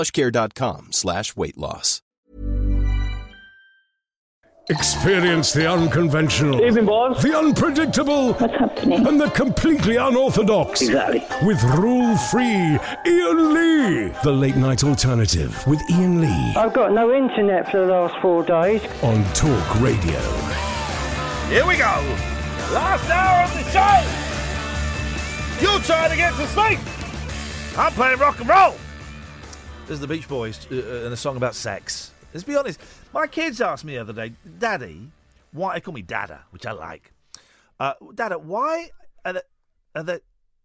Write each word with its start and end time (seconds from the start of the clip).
plushcare.com 0.00 0.88
slash 0.92 1.34
weight 1.36 1.56
loss. 1.56 2.02
Experience 4.68 5.52
the 5.52 5.70
unconventional, 5.70 6.60
Evening, 6.60 6.86
boss. 6.86 7.22
the 7.22 7.38
unpredictable, 7.38 8.32
What's 8.34 8.52
happening? 8.58 9.06
and 9.06 9.18
the 9.20 9.30
completely 9.30 9.94
unorthodox. 9.96 10.82
Exactly. 10.82 11.24
With 11.46 11.62
rule 11.78 12.16
free 12.16 12.76
Iain 13.06 13.54
Lee. 13.54 14.12
The 14.24 14.32
late 14.32 14.56
night 14.56 14.82
alternative 14.84 15.64
with 15.68 15.80
Iain 15.90 16.20
Lee 16.20 16.52
I've 16.56 16.72
got 16.74 16.92
no 16.92 17.14
internet 17.14 17.70
for 17.70 17.86
the 17.86 17.92
last 17.92 18.20
four 18.20 18.42
days. 18.42 18.82
on 19.04 19.22
Talk 19.34 19.80
Radio. 19.80 20.20
Here 21.48 21.64
we 21.64 21.76
go. 21.76 21.94
Last 22.74 23.08
hour 23.08 23.44
of 23.44 23.54
the 23.54 23.62
show. 23.70 24.02
You're 25.62 25.80
trying 25.80 26.10
to 26.10 26.16
get 26.16 26.34
to 26.34 26.46
sleep. 26.48 26.80
I'm 27.78 27.92
playing 27.92 28.18
rock 28.18 28.40
and 28.40 28.48
roll. 28.48 28.74
This 29.86 29.94
is 29.94 30.00
the 30.00 30.08
Beach 30.08 30.26
Boys 30.26 30.66
uh, 30.72 30.74
uh, 30.74 31.04
and 31.04 31.12
a 31.14 31.16
song 31.16 31.36
about 31.36 31.54
sex. 31.54 32.10
Let's 32.34 32.42
be 32.42 32.56
honest. 32.56 32.80
My 33.14 33.28
kids 33.28 33.60
asked 33.60 33.84
me 33.84 33.94
the 33.94 34.00
other 34.00 34.12
day, 34.12 34.32
Daddy, 34.58 35.12
why 35.52 35.74
they 35.74 35.80
call 35.80 35.94
me 35.94 36.02
Dada, 36.02 36.40
which 36.50 36.66
I 36.66 36.72
like. 36.72 37.12
Uh, 37.78 37.92
Dada, 38.12 38.36
why 38.36 38.90
are 39.24 39.34
there, 39.34 39.42
are 39.94 40.02
there, 40.02 40.20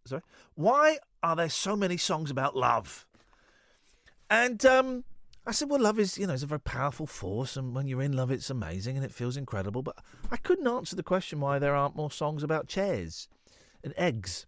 sorry, 0.07 0.23
why 0.55 0.97
are 1.21 1.35
there 1.35 1.49
so 1.49 1.75
many 1.75 1.97
songs 1.97 2.31
about 2.31 2.57
love? 2.57 3.05
And 4.27 4.65
um, 4.65 5.03
I 5.45 5.51
said, 5.51 5.69
well, 5.69 5.79
love 5.79 5.99
is, 5.99 6.17
you 6.17 6.25
know, 6.25 6.33
it's 6.33 6.41
a 6.41 6.47
very 6.47 6.59
powerful 6.59 7.05
force, 7.05 7.55
and 7.55 7.75
when 7.75 7.85
you're 7.85 8.01
in 8.01 8.13
love, 8.13 8.31
it's 8.31 8.49
amazing 8.49 8.95
and 8.95 9.05
it 9.05 9.13
feels 9.13 9.37
incredible. 9.37 9.83
But 9.83 9.97
I 10.31 10.37
couldn't 10.37 10.67
answer 10.67 10.95
the 10.95 11.03
question 11.03 11.39
why 11.39 11.59
there 11.59 11.75
aren't 11.75 11.95
more 11.95 12.09
songs 12.09 12.41
about 12.41 12.67
chairs 12.67 13.27
and 13.83 13.93
eggs, 13.97 14.47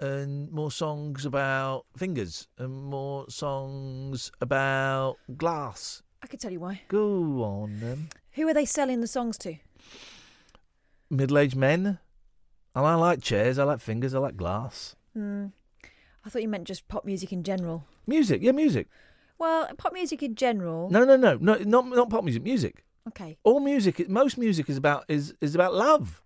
and 0.00 0.50
more 0.50 0.70
songs 0.70 1.24
about 1.24 1.86
fingers, 1.96 2.48
and 2.58 2.84
more 2.84 3.28
songs 3.28 4.30
about 4.40 5.16
glass. 5.36 6.02
I 6.22 6.26
could 6.26 6.40
tell 6.40 6.52
you 6.52 6.60
why. 6.60 6.82
Go 6.88 7.42
on, 7.42 7.80
then. 7.80 8.08
Who 8.32 8.48
are 8.48 8.54
they 8.54 8.64
selling 8.64 9.00
the 9.00 9.06
songs 9.06 9.38
to? 9.38 9.56
Middle-aged 11.10 11.56
men. 11.56 11.98
And 12.74 12.86
I 12.86 12.94
like 12.94 13.22
chairs. 13.22 13.58
I 13.58 13.64
like 13.64 13.80
fingers. 13.80 14.14
I 14.14 14.18
like 14.18 14.36
glass. 14.36 14.94
Hmm. 15.14 15.46
I 16.24 16.30
thought 16.30 16.42
you 16.42 16.48
meant 16.48 16.64
just 16.64 16.86
pop 16.88 17.04
music 17.04 17.32
in 17.32 17.42
general. 17.42 17.84
Music, 18.06 18.42
yeah, 18.42 18.52
music. 18.52 18.88
Well, 19.38 19.68
pop 19.78 19.92
music 19.92 20.22
in 20.22 20.34
general. 20.34 20.90
No, 20.90 21.04
no, 21.04 21.16
no, 21.16 21.38
no, 21.40 21.54
not 21.54 21.88
not 21.88 22.10
pop 22.10 22.24
music. 22.24 22.42
Music. 22.42 22.84
Okay. 23.08 23.38
All 23.44 23.60
music. 23.60 24.08
Most 24.08 24.36
music 24.36 24.68
is 24.68 24.76
about 24.76 25.04
is 25.08 25.34
is 25.40 25.54
about 25.54 25.74
love. 25.74 26.20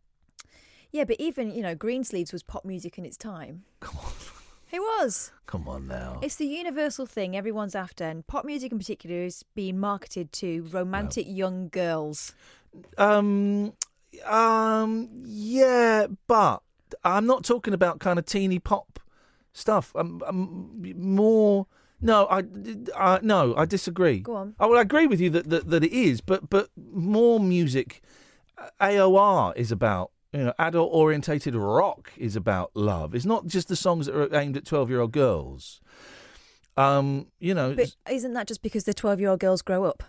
Yeah, 0.92 1.04
but 1.04 1.16
even 1.19 1.50
you 1.50 1.62
know, 1.62 1.75
Greensleeves 1.75 2.32
was 2.32 2.42
pop 2.42 2.64
music 2.64 2.98
in 2.98 3.04
its 3.06 3.16
time. 3.16 3.64
Come 3.80 3.97
on, 3.97 4.12
It 4.70 4.80
was. 4.80 5.32
come 5.47 5.66
on 5.69 5.88
now. 5.88 6.20
It's 6.22 6.36
the 6.36 6.47
universal 6.47 7.06
thing 7.06 7.34
everyone's 7.36 7.75
after, 7.75 8.04
and 8.04 8.26
pop 8.26 8.44
music 8.44 8.72
in 8.72 8.78
particular 8.78 9.16
is 9.25 9.42
being 9.54 9.78
marketed 9.81 10.32
to 10.34 10.62
romantic 10.70 11.26
young 11.28 11.69
girls. 11.70 12.34
Um, 12.98 13.72
um, 14.26 15.08
yeah, 15.25 16.06
but 16.26 16.62
I'm 17.04 17.26
not 17.26 17.44
talking 17.44 17.75
about 17.75 17.98
kind 18.00 18.19
of 18.19 18.26
teeny 18.26 18.58
pop 18.58 18.98
stuff. 19.52 19.94
Um, 19.97 20.22
um 20.26 20.82
more. 20.97 21.66
No, 22.04 22.26
I, 22.31 22.42
I 22.97 23.20
no, 23.22 23.54
I 23.56 23.64
disagree. 23.64 24.20
Go 24.20 24.34
on. 24.34 24.54
I 24.58 24.66
will 24.66 24.78
agree 24.78 25.06
with 25.06 25.20
you 25.20 25.31
that, 25.31 25.48
that 25.50 25.70
that 25.70 25.84
it 25.84 25.92
is, 25.92 26.20
but 26.20 26.50
but 26.50 26.69
more 26.76 27.41
music. 27.41 28.02
AOR 28.81 29.56
is 29.56 29.72
about 29.72 30.10
you 30.32 30.44
know 30.44 30.53
adult 30.59 30.91
orientated 30.93 31.54
rock 31.54 32.12
is 32.16 32.37
about 32.37 32.70
love. 32.75 33.15
It's 33.15 33.26
not 33.26 33.47
just 33.47 33.69
the 33.69 33.76
songs 33.76 34.06
that 34.06 34.15
are 34.15 34.34
aimed 34.34 34.56
at 34.56 34.65
twelve 34.65 34.91
year 34.91 35.00
old 35.00 35.12
girls. 35.12 35.81
Um, 36.76 37.26
you 37.38 37.54
know, 37.54 37.75
But 37.75 37.94
isn't 38.10 38.32
that 38.32 38.47
just 38.47 38.62
because 38.62 38.84
the 38.84 38.94
twelve-year-old 38.94 39.41
girls 39.41 39.60
grow 39.62 39.84
up? 39.84 40.03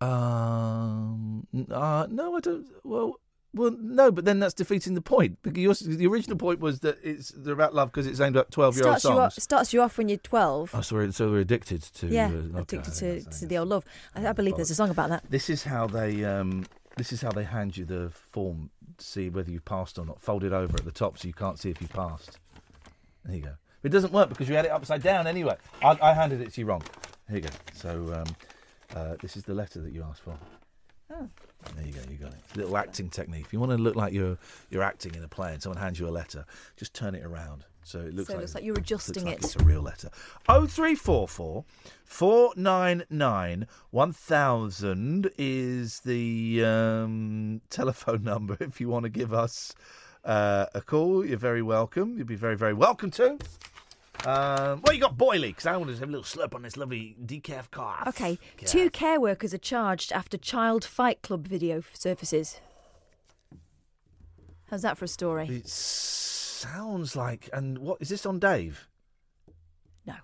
Um, 0.00 1.46
uh, 1.70 2.06
no, 2.10 2.36
I 2.36 2.40
don't. 2.40 2.66
Well, 2.84 3.18
well, 3.54 3.74
no, 3.80 4.10
but 4.10 4.24
then 4.24 4.40
that's 4.40 4.54
defeating 4.54 4.94
the 4.94 5.00
point. 5.00 5.38
Because 5.42 5.80
the 5.80 6.06
original 6.06 6.36
point 6.36 6.60
was 6.60 6.80
that 6.80 6.98
it's 7.02 7.30
they're 7.30 7.54
about 7.54 7.74
love 7.74 7.92
because 7.92 8.06
it's 8.06 8.20
aimed 8.20 8.36
at 8.36 8.50
twelve-year-old 8.50 8.98
starts 9.00 9.04
you 9.04 9.20
off, 9.20 9.32
songs. 9.32 9.42
starts 9.42 9.72
you 9.72 9.80
off 9.80 9.96
when 9.96 10.08
you're 10.08 10.18
twelve. 10.18 10.70
Oh, 10.74 10.80
so 10.80 10.96
we're, 10.96 11.12
so 11.12 11.30
we're 11.30 11.40
addicted 11.40 11.82
to. 11.82 12.08
yeah, 12.08 12.30
uh, 12.54 12.58
addicted 12.58 12.92
to, 12.94 13.22
to 13.22 13.46
the 13.46 13.58
old 13.58 13.68
love. 13.68 13.84
I, 14.14 14.26
I 14.26 14.32
believe 14.32 14.56
there's 14.56 14.70
a 14.70 14.74
song 14.74 14.90
about 14.90 15.08
that. 15.10 15.24
This 15.30 15.48
is 15.48 15.64
how 15.64 15.86
they. 15.86 16.24
Um, 16.24 16.66
this 16.98 17.10
is 17.10 17.22
how 17.22 17.30
they 17.30 17.44
hand 17.44 17.76
you 17.76 17.86
the 17.86 18.10
form 18.10 18.70
see 18.98 19.28
whether 19.28 19.50
you've 19.50 19.64
passed 19.64 19.98
or 19.98 20.04
not. 20.04 20.20
Folded 20.20 20.52
over 20.52 20.76
at 20.76 20.84
the 20.84 20.92
top 20.92 21.18
so 21.18 21.28
you 21.28 21.34
can't 21.34 21.58
see 21.58 21.70
if 21.70 21.80
you 21.80 21.88
passed. 21.88 22.38
There 23.24 23.36
you 23.36 23.42
go. 23.42 23.54
It 23.82 23.90
doesn't 23.90 24.12
work 24.12 24.28
because 24.28 24.48
you 24.48 24.54
had 24.54 24.64
it 24.64 24.70
upside 24.70 25.02
down 25.02 25.26
anyway. 25.26 25.56
I, 25.82 25.98
I 26.00 26.12
handed 26.12 26.40
it 26.40 26.52
to 26.54 26.60
you 26.60 26.66
wrong. 26.66 26.82
Here 27.28 27.36
you 27.36 27.42
go. 27.42 27.50
So 27.74 27.90
um, 28.14 28.36
uh, 28.94 29.16
this 29.20 29.36
is 29.36 29.44
the 29.44 29.54
letter 29.54 29.80
that 29.80 29.92
you 29.92 30.04
asked 30.08 30.22
for. 30.22 30.36
Oh. 31.12 31.28
There 31.76 31.86
you 31.86 31.92
go, 31.92 32.00
you 32.10 32.16
got 32.16 32.32
it. 32.32 32.40
Little 32.56 32.76
acting 32.76 33.08
technique. 33.08 33.44
If 33.46 33.52
you 33.52 33.60
want 33.60 33.70
to 33.72 33.78
look 33.78 33.94
like 33.94 34.12
you're 34.12 34.36
you're 34.70 34.82
acting 34.82 35.14
in 35.14 35.22
a 35.22 35.28
play 35.28 35.52
and 35.52 35.62
someone 35.62 35.80
hands 35.80 36.00
you 36.00 36.08
a 36.08 36.10
letter, 36.10 36.44
just 36.76 36.92
turn 36.94 37.14
it 37.14 37.24
around 37.24 37.64
so 37.84 38.00
it 38.00 38.14
looks 38.14 38.28
So 38.28 38.34
it 38.34 38.36
like 38.36 38.42
looks 38.42 38.54
like 38.54 38.64
you're 38.64 38.78
adjusting 38.78 39.24
looks 39.24 39.26
like 39.26 39.38
it. 39.38 39.44
It's 39.44 39.56
a 39.56 39.64
real 39.64 39.82
letter. 39.82 40.10
Oh 40.48 40.66
three 40.66 40.94
four 40.94 41.26
four 41.28 41.64
four 42.04 42.52
nine 42.56 43.04
nine 43.10 43.66
one 43.90 44.12
thousand 44.12 45.30
is 45.38 46.00
the 46.00 46.64
um, 46.64 47.60
telephone 47.70 48.22
number. 48.24 48.56
If 48.60 48.80
you 48.80 48.88
want 48.88 49.04
to 49.04 49.08
give 49.10 49.32
us 49.32 49.74
uh, 50.24 50.66
a 50.74 50.80
call, 50.80 51.24
you're 51.24 51.38
very 51.38 51.62
welcome. 51.62 52.16
You'll 52.16 52.26
be 52.26 52.36
very 52.36 52.56
very 52.56 52.74
welcome 52.74 53.10
to. 53.12 53.38
Um, 54.24 54.82
well, 54.82 54.94
you 54.94 55.00
got 55.00 55.16
boilie 55.16 55.48
because 55.48 55.66
I 55.66 55.76
want 55.76 55.90
to 55.90 55.98
have 55.98 56.08
a 56.08 56.12
little 56.12 56.22
slurp 56.22 56.54
on 56.54 56.62
this 56.62 56.76
lovely 56.76 57.16
decaf 57.24 57.70
coffee. 57.72 58.08
Okay, 58.08 58.38
two 58.64 58.88
care 58.90 59.20
workers 59.20 59.52
are 59.52 59.58
charged 59.58 60.12
after 60.12 60.38
child 60.38 60.84
fight 60.84 61.22
club 61.22 61.48
video 61.48 61.82
surfaces. 61.92 62.60
How's 64.70 64.82
that 64.82 64.96
for 64.96 65.06
a 65.06 65.08
story? 65.08 65.48
It 65.48 65.68
sounds 66.62 67.16
like. 67.16 67.48
And 67.52 67.78
what 67.78 68.00
is 68.00 68.08
this 68.08 68.26
on 68.26 68.38
Dave? 68.38 68.88
No. 70.06 70.14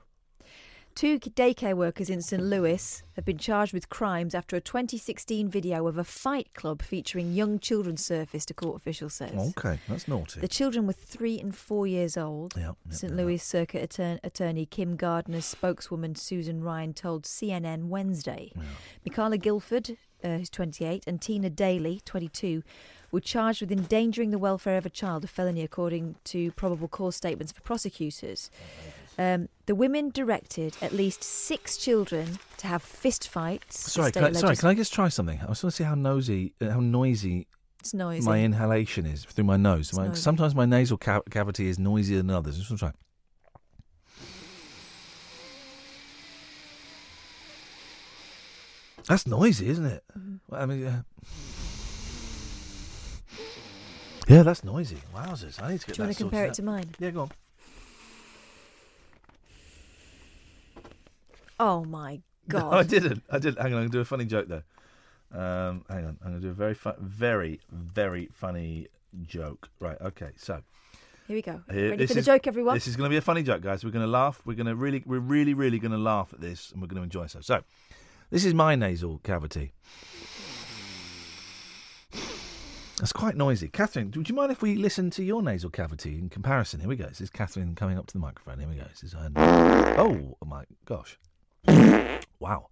Two 0.94 1.18
daycare 1.18 1.74
workers 1.74 2.10
in 2.10 2.22
St. 2.22 2.42
Louis 2.42 3.02
have 3.14 3.24
been 3.24 3.38
charged 3.38 3.72
with 3.72 3.88
crimes 3.88 4.34
after 4.34 4.56
a 4.56 4.60
2016 4.60 5.48
video 5.48 5.86
of 5.86 5.96
a 5.96 6.04
fight 6.04 6.52
club 6.54 6.82
featuring 6.82 7.32
young 7.32 7.58
children 7.58 7.96
surfaced, 7.96 8.50
a 8.50 8.54
court 8.54 8.76
official 8.76 9.08
says. 9.08 9.54
Okay, 9.56 9.78
that's 9.88 10.08
naughty. 10.08 10.40
The 10.40 10.48
children 10.48 10.86
were 10.86 10.92
three 10.92 11.38
and 11.38 11.54
four 11.54 11.86
years 11.86 12.16
old. 12.16 12.54
Yep, 12.56 12.64
yep, 12.64 12.76
St. 12.94 13.12
yep. 13.12 13.20
Louis 13.20 13.38
Circuit 13.38 13.82
attorney, 13.82 14.20
attorney 14.24 14.66
Kim 14.66 14.96
Gardner's 14.96 15.44
spokeswoman 15.44 16.14
Susan 16.14 16.62
Ryan 16.62 16.94
told 16.94 17.24
CNN 17.24 17.84
Wednesday. 17.84 18.52
Mikala 19.06 19.40
Guilford, 19.40 19.96
uh, 20.24 20.38
who's 20.38 20.50
28, 20.50 21.04
and 21.06 21.20
Tina 21.20 21.50
Daly, 21.50 22.00
22, 22.04 22.62
were 23.10 23.20
charged 23.20 23.60
with 23.60 23.72
endangering 23.72 24.30
the 24.30 24.38
welfare 24.38 24.76
of 24.76 24.86
a 24.86 24.90
child, 24.90 25.24
a 25.24 25.26
felony 25.26 25.62
according 25.62 26.16
to 26.24 26.50
probable 26.52 26.88
cause 26.88 27.16
statements 27.16 27.52
for 27.52 27.60
prosecutors. 27.62 28.50
Um, 29.18 29.48
the 29.66 29.74
women 29.74 30.10
directed 30.10 30.76
at 30.80 30.92
least 30.92 31.24
six 31.24 31.76
children 31.76 32.38
to 32.58 32.66
have 32.68 32.82
fist 32.82 33.28
fights. 33.28 33.90
Sorry, 33.92 34.12
can 34.12 34.24
I, 34.24 34.32
sorry, 34.32 34.56
can 34.56 34.68
I 34.68 34.74
just 34.74 34.92
try 34.94 35.08
something? 35.08 35.40
I 35.42 35.46
just 35.46 35.64
want 35.64 35.72
to 35.72 35.76
see 35.76 35.84
how 35.84 35.94
nosy, 35.96 36.54
uh, 36.60 36.70
how 36.70 36.80
noisy 36.80 37.48
It's 37.80 37.92
noisy. 37.94 38.24
my 38.24 38.38
inhalation 38.40 39.06
is 39.06 39.24
through 39.24 39.44
my 39.44 39.56
nose. 39.56 39.92
My- 39.92 40.12
sometimes 40.14 40.54
my 40.54 40.66
nasal 40.66 40.98
ca- 40.98 41.22
cavity 41.30 41.68
is 41.68 41.78
noisier 41.78 42.18
than 42.18 42.30
others. 42.30 42.58
Just 42.58 42.78
try. 42.78 42.92
That's 49.08 49.26
noisy, 49.26 49.68
isn't 49.68 49.86
it? 49.86 50.04
Mm-hmm. 50.16 50.54
I 50.54 50.66
mean, 50.66 50.80
yeah. 50.80 51.00
Yeah, 54.28 54.42
that's 54.42 54.62
noisy. 54.62 54.98
Wowzers! 55.14 55.60
I 55.62 55.72
need 55.72 55.80
to 55.80 55.86
get 55.86 55.96
Do 55.96 56.02
you 56.02 56.06
want 56.06 56.16
to 56.16 56.22
compare 56.24 56.44
it 56.44 56.54
sorted 56.54 56.54
to 56.56 56.62
mine? 56.62 56.94
Yeah, 56.98 57.10
go 57.10 57.22
on. 57.22 57.30
Oh 61.58 61.84
my 61.84 62.16
god. 62.16 62.24
No! 62.50 62.70
I 62.70 62.82
didn't. 62.82 63.22
I 63.30 63.38
didn't. 63.38 63.58
Hang 63.58 63.72
on, 63.74 63.80
I'm 63.80 63.84
gonna 63.84 63.88
do 63.90 64.00
a 64.00 64.04
funny 64.06 64.24
joke 64.24 64.48
though. 64.48 64.62
Um, 65.38 65.84
hang 65.90 66.04
on, 66.06 66.18
I'm 66.24 66.30
gonna 66.30 66.40
do 66.40 66.48
a 66.48 66.54
very, 66.54 66.72
fu- 66.74 66.92
very, 66.98 67.60
very 67.70 68.28
funny 68.32 68.86
joke. 69.26 69.68
Right. 69.80 69.98
Okay. 70.00 70.30
So 70.36 70.62
Here 71.26 71.36
we 71.36 71.42
go. 71.42 71.60
here- 71.70 71.90
Ready 71.90 71.96
this 71.96 72.10
for 72.10 72.14
the 72.14 72.20
is- 72.20 72.26
joke, 72.26 72.46
everyone? 72.46 72.74
This 72.74 72.86
is 72.86 72.96
going 72.96 73.08
to 73.08 73.12
be 73.12 73.18
a 73.18 73.22
funny 73.22 73.42
joke, 73.42 73.60
guys. 73.62 73.84
We're 73.84 73.90
going 73.90 74.04
to 74.04 74.10
laugh. 74.10 74.40
We're 74.46 74.54
going 74.54 74.66
to 74.66 74.74
really, 74.74 75.02
we're 75.04 75.18
really, 75.18 75.52
really 75.52 75.78
going 75.78 75.92
to 75.92 75.98
laugh 75.98 76.32
at 76.32 76.40
this, 76.40 76.70
and 76.72 76.80
we're 76.80 76.88
going 76.88 76.98
to 77.00 77.04
enjoy 77.04 77.22
ourselves. 77.22 77.46
So, 77.46 77.62
this 78.30 78.44
is 78.46 78.54
my 78.54 78.74
nasal 78.76 79.18
cavity. 79.24 79.72
That's 82.98 83.12
quite 83.12 83.36
noisy. 83.36 83.68
Catherine, 83.68 84.12
would 84.16 84.28
you 84.28 84.34
mind 84.34 84.50
if 84.50 84.60
we 84.60 84.74
listen 84.74 85.08
to 85.10 85.22
your 85.22 85.40
nasal 85.40 85.70
cavity 85.70 86.18
in 86.18 86.28
comparison? 86.28 86.80
Here 86.80 86.88
we 86.88 86.96
go. 86.96 87.06
This 87.06 87.20
is 87.20 87.30
Catherine 87.30 87.76
coming 87.76 87.96
up 87.96 88.06
to 88.08 88.12
the 88.12 88.18
microphone. 88.18 88.58
Here 88.58 88.68
we 88.68 88.74
go. 88.74 88.84
This 88.90 89.04
is 89.04 89.12
her. 89.12 89.30
Oh, 89.36 90.36
oh, 90.42 90.46
my 90.46 90.64
gosh. 90.84 91.16
Wow. 92.40 92.68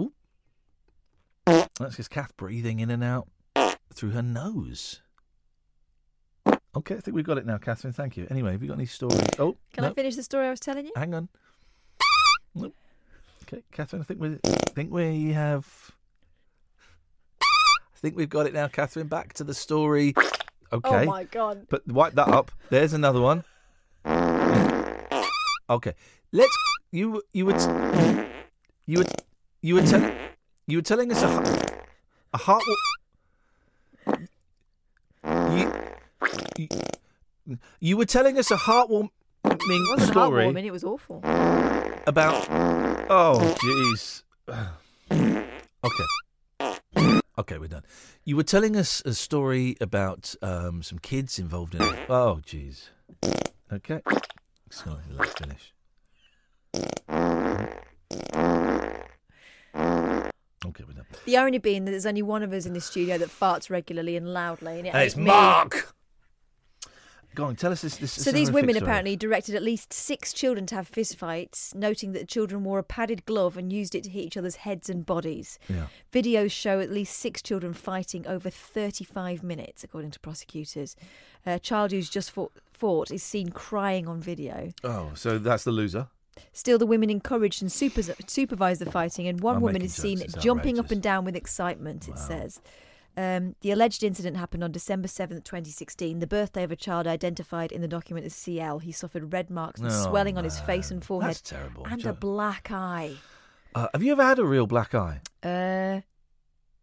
Ooh. 0.00 0.12
That's 1.46 1.96
just 1.96 2.10
Kath 2.10 2.36
breathing 2.36 2.78
in 2.78 2.90
and 2.90 3.02
out 3.02 3.28
through 3.92 4.10
her 4.10 4.22
nose. 4.22 5.02
Okay, 6.76 6.94
I 6.94 7.00
think 7.00 7.16
we've 7.16 7.24
got 7.26 7.38
it 7.38 7.46
now, 7.46 7.58
Catherine. 7.58 7.92
Thank 7.92 8.16
you. 8.16 8.28
Anyway, 8.30 8.52
have 8.52 8.62
you 8.62 8.68
got 8.68 8.74
any 8.74 8.86
stories? 8.86 9.20
Oh, 9.40 9.56
Can 9.72 9.82
no. 9.82 9.90
I 9.90 9.94
finish 9.94 10.14
the 10.14 10.22
story 10.22 10.46
I 10.46 10.50
was 10.50 10.60
telling 10.60 10.86
you? 10.86 10.92
Hang 10.94 11.12
on. 11.14 11.28
Nope. 12.54 12.74
Okay, 13.42 13.64
Catherine. 13.72 14.02
I 14.02 14.04
think 14.04 14.20
we 14.20 14.38
I 14.44 14.70
think 14.74 14.92
we 14.92 15.32
have. 15.32 15.90
I 18.00 18.02
think 18.02 18.16
we've 18.16 18.30
got 18.30 18.46
it 18.46 18.54
now, 18.54 18.66
Catherine. 18.66 19.08
Back 19.08 19.34
to 19.34 19.44
the 19.44 19.52
story. 19.52 20.14
Oh 20.72 20.78
okay. 20.78 21.02
Oh 21.02 21.04
my 21.04 21.24
god! 21.24 21.66
But 21.68 21.86
wipe 21.86 22.14
that 22.14 22.28
up. 22.28 22.50
There's 22.70 22.94
another 22.94 23.20
one. 23.20 23.44
Okay. 25.68 25.94
Let's. 26.32 26.56
You 26.92 27.22
you 27.34 27.44
were 27.44 27.52
t- 27.52 28.26
you 28.86 29.00
were 29.00 29.06
you 29.60 29.74
were 29.74 29.82
telling 29.82 30.14
you 30.66 30.78
were 30.78 30.82
telling 30.82 31.12
us 31.12 31.22
a 31.22 31.28
heart 31.28 31.82
a 32.32 32.38
heart. 32.38 32.62
You, 35.26 35.72
you 36.56 36.68
you 37.80 37.96
were 37.96 38.06
telling 38.06 38.38
us 38.38 38.50
a 38.50 38.56
heartwarming 38.56 39.10
It 39.44 39.90
wasn't 39.90 40.10
story 40.10 40.46
heartwarming. 40.46 40.64
It 40.64 40.72
was 40.72 40.84
awful. 40.84 41.20
about. 42.06 42.46
Oh, 43.10 43.56
jeez. 43.60 44.22
okay. 44.48 46.04
Okay, 47.40 47.56
we're 47.56 47.68
done. 47.68 47.84
You 48.22 48.36
were 48.36 48.42
telling 48.42 48.76
us 48.76 49.00
a 49.06 49.14
story 49.14 49.74
about 49.80 50.34
um, 50.42 50.82
some 50.82 50.98
kids 50.98 51.38
involved 51.38 51.74
in 51.74 51.80
it. 51.80 51.98
Oh, 52.10 52.42
jeez. 52.44 52.90
Okay. 53.72 54.02
So 54.68 54.98
let's 55.16 55.32
finish. 55.32 55.72
Okay, 60.66 60.84
we're 60.86 60.92
done. 60.92 61.06
The 61.24 61.38
irony 61.38 61.56
being 61.56 61.86
that 61.86 61.92
there's 61.92 62.04
only 62.04 62.20
one 62.20 62.42
of 62.42 62.52
us 62.52 62.66
in 62.66 62.74
the 62.74 62.80
studio 62.82 63.16
that 63.16 63.30
farts 63.30 63.70
regularly 63.70 64.18
and 64.18 64.34
loudly, 64.34 64.76
and, 64.76 64.86
it 64.88 64.90
And 64.90 64.98
ain't 64.98 65.06
it's 65.06 65.16
me. 65.16 65.24
Mark. 65.24 65.94
Go 67.34 67.44
on, 67.44 67.54
tell 67.54 67.70
us 67.70 67.82
this. 67.82 67.96
this 67.98 68.12
So 68.12 68.32
these 68.32 68.50
women 68.50 68.74
story. 68.74 68.86
apparently 68.86 69.16
directed 69.16 69.54
at 69.54 69.62
least 69.62 69.92
six 69.92 70.32
children 70.32 70.66
to 70.66 70.74
have 70.74 70.90
fistfights, 70.90 71.74
noting 71.74 72.12
that 72.12 72.18
the 72.20 72.26
children 72.26 72.64
wore 72.64 72.78
a 72.80 72.82
padded 72.82 73.24
glove 73.24 73.56
and 73.56 73.72
used 73.72 73.94
it 73.94 74.02
to 74.04 74.10
hit 74.10 74.24
each 74.24 74.36
other's 74.36 74.56
heads 74.56 74.90
and 74.90 75.06
bodies. 75.06 75.58
Yeah. 75.68 75.86
Videos 76.12 76.50
show 76.50 76.80
at 76.80 76.90
least 76.90 77.16
six 77.16 77.40
children 77.40 77.72
fighting 77.72 78.26
over 78.26 78.50
35 78.50 79.42
minutes, 79.44 79.84
according 79.84 80.10
to 80.10 80.20
prosecutors. 80.20 80.96
A 81.46 81.58
child 81.60 81.92
who's 81.92 82.10
just 82.10 82.32
fought, 82.32 82.52
fought 82.72 83.10
is 83.10 83.22
seen 83.22 83.50
crying 83.50 84.08
on 84.08 84.20
video. 84.20 84.72
Oh, 84.82 85.12
so 85.14 85.38
that's 85.38 85.64
the 85.64 85.72
loser. 85.72 86.08
Still, 86.52 86.78
the 86.78 86.86
women 86.86 87.10
encouraged 87.10 87.62
and 87.62 87.70
super- 87.70 88.02
supervised 88.26 88.80
the 88.80 88.90
fighting, 88.90 89.28
and 89.28 89.40
one 89.40 89.56
I'm 89.56 89.62
woman 89.62 89.82
is 89.82 89.94
seen 89.94 90.22
jumping 90.40 90.78
up 90.78 90.90
and 90.90 91.02
down 91.02 91.24
with 91.24 91.36
excitement, 91.36 92.08
it 92.08 92.18
says. 92.18 92.60
Um, 93.16 93.56
the 93.60 93.70
alleged 93.72 94.02
incident 94.02 94.36
happened 94.36 94.62
on 94.64 94.72
December 94.72 95.08
7th, 95.08 95.44
2016, 95.44 96.20
the 96.20 96.26
birthday 96.26 96.62
of 96.62 96.70
a 96.70 96.76
child 96.76 97.06
identified 97.06 97.72
in 97.72 97.80
the 97.82 97.88
document 97.88 98.24
as 98.26 98.34
CL. 98.34 98.78
He 98.78 98.92
suffered 98.92 99.32
red 99.32 99.50
marks 99.50 99.80
and 99.80 99.90
Oh, 99.90 100.08
swelling 100.08 100.38
on 100.38 100.44
his 100.44 100.60
face 100.60 100.90
and 100.90 101.04
forehead. 101.04 101.30
That's 101.30 101.40
terrible. 101.42 101.84
And 101.86 102.04
a 102.06 102.12
black 102.12 102.70
eye. 102.70 103.16
Uh, 103.74 103.88
have 103.92 104.02
you 104.02 104.12
ever 104.12 104.22
had 104.24 104.38
a 104.38 104.44
real 104.44 104.66
black 104.66 104.94
eye? 104.94 105.20
Uh, 105.42 106.00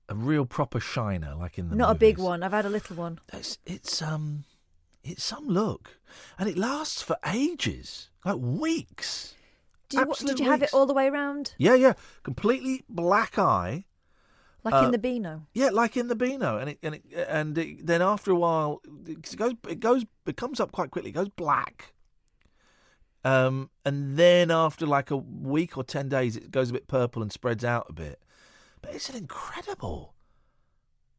A 0.09 0.15
real 0.15 0.45
proper 0.45 0.79
shiner, 0.79 1.33
like 1.35 1.57
in 1.57 1.69
the 1.69 1.75
not 1.75 1.91
a 1.95 1.99
big 1.99 2.17
one. 2.17 2.43
I've 2.43 2.51
had 2.53 2.65
a 2.65 2.69
little 2.69 2.95
one. 2.95 3.19
It's 3.33 3.57
it's 3.65 4.01
um, 4.01 4.43
it's 5.03 5.23
some 5.23 5.47
look, 5.47 5.97
and 6.39 6.47
it 6.47 6.57
lasts 6.57 7.01
for 7.01 7.17
ages, 7.25 8.09
like 8.23 8.37
weeks. 8.37 9.33
Did 9.89 9.99
you, 10.01 10.27
did 10.27 10.39
you 10.39 10.49
have 10.49 10.61
it 10.63 10.73
all 10.73 10.85
the 10.85 10.93
way 10.93 11.07
around? 11.07 11.55
Yeah, 11.57 11.73
yeah, 11.75 11.93
completely 12.23 12.83
black 12.89 13.37
eye. 13.39 13.85
Like 14.71 14.81
Uh, 14.81 14.85
in 14.85 14.91
the 14.91 14.97
Beano? 14.97 15.47
Yeah, 15.53 15.69
like 15.69 15.95
in 15.95 16.07
the 16.09 16.15
Beano, 16.15 16.57
and 16.57 16.71
it 16.71 16.79
and 16.83 16.95
it, 16.95 17.03
and 17.29 17.57
it, 17.57 17.85
then 17.87 18.01
after 18.01 18.31
a 18.31 18.35
while, 18.35 18.81
it 19.07 19.35
goes 19.37 19.53
it 19.69 19.79
goes 19.79 20.05
it 20.25 20.35
comes 20.35 20.59
up 20.59 20.73
quite 20.73 20.91
quickly. 20.91 21.11
It 21.11 21.13
goes 21.13 21.29
black. 21.29 21.93
Um, 23.23 23.69
and 23.85 24.17
then 24.17 24.51
after 24.51 24.85
like 24.85 25.09
a 25.09 25.17
week 25.17 25.77
or 25.77 25.83
ten 25.85 26.09
days, 26.09 26.35
it 26.35 26.51
goes 26.51 26.69
a 26.69 26.73
bit 26.73 26.87
purple 26.87 27.21
and 27.21 27.31
spreads 27.31 27.63
out 27.63 27.85
a 27.89 27.93
bit. 27.93 28.21
But 28.81 28.93
it's 28.93 29.09
an 29.09 29.15
incredible, 29.15 30.13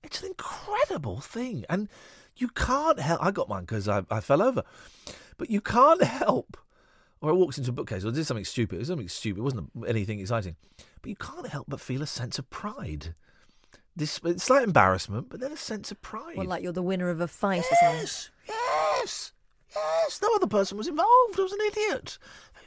it's 0.03 0.21
an 0.21 0.29
incredible 0.29 1.21
thing, 1.21 1.65
and 1.71 1.89
you 2.37 2.49
can't 2.49 3.01
help. 3.01 3.25
I 3.25 3.31
got 3.31 3.49
mine 3.49 3.63
because 3.63 3.89
I 3.89 4.05
I 4.11 4.21
fell 4.21 4.43
over, 4.43 4.63
but 5.39 5.49
you 5.51 5.63
can't 5.63 6.03
help. 6.03 6.59
Or 7.21 7.31
I 7.31 7.33
walked 7.33 7.59
into 7.59 7.71
a 7.71 7.75
bookcase 7.75 8.05
or 8.05 8.13
did 8.13 8.27
something 8.27 8.45
stupid. 8.45 8.77
It 8.77 8.79
was 8.79 8.89
something 8.89 9.09
stupid. 9.09 9.41
It 9.41 9.43
wasn't 9.43 9.71
anything 9.89 10.21
exciting, 10.21 10.55
but 11.03 11.09
you 11.09 11.17
can't 11.17 11.49
help 11.49 11.67
but 11.69 11.81
feel 11.81 12.01
a 12.01 12.07
sense 12.07 12.39
of 12.39 12.49
pride. 12.49 13.15
This 13.99 14.21
slight 14.37 14.63
embarrassment, 14.63 15.29
but 15.29 15.41
then 15.41 15.53
a 15.53 15.57
sense 15.57 15.91
of 15.91 16.01
pride. 16.03 16.37
Well, 16.37 16.47
like 16.47 16.63
you're 16.63 16.73
the 16.73 16.83
winner 16.83 17.11
of 17.11 17.21
a 17.21 17.29
fight 17.29 17.65
or 17.71 17.77
something. 17.81 17.99
yes, 18.01 18.31
yes, 18.49 19.33
yes. 19.75 20.21
No 20.23 20.29
other 20.37 20.47
person 20.47 20.79
was 20.79 20.87
involved. 20.89 21.39
I 21.39 21.43
was 21.43 21.53
an 21.53 21.59
idiot. 21.67 22.19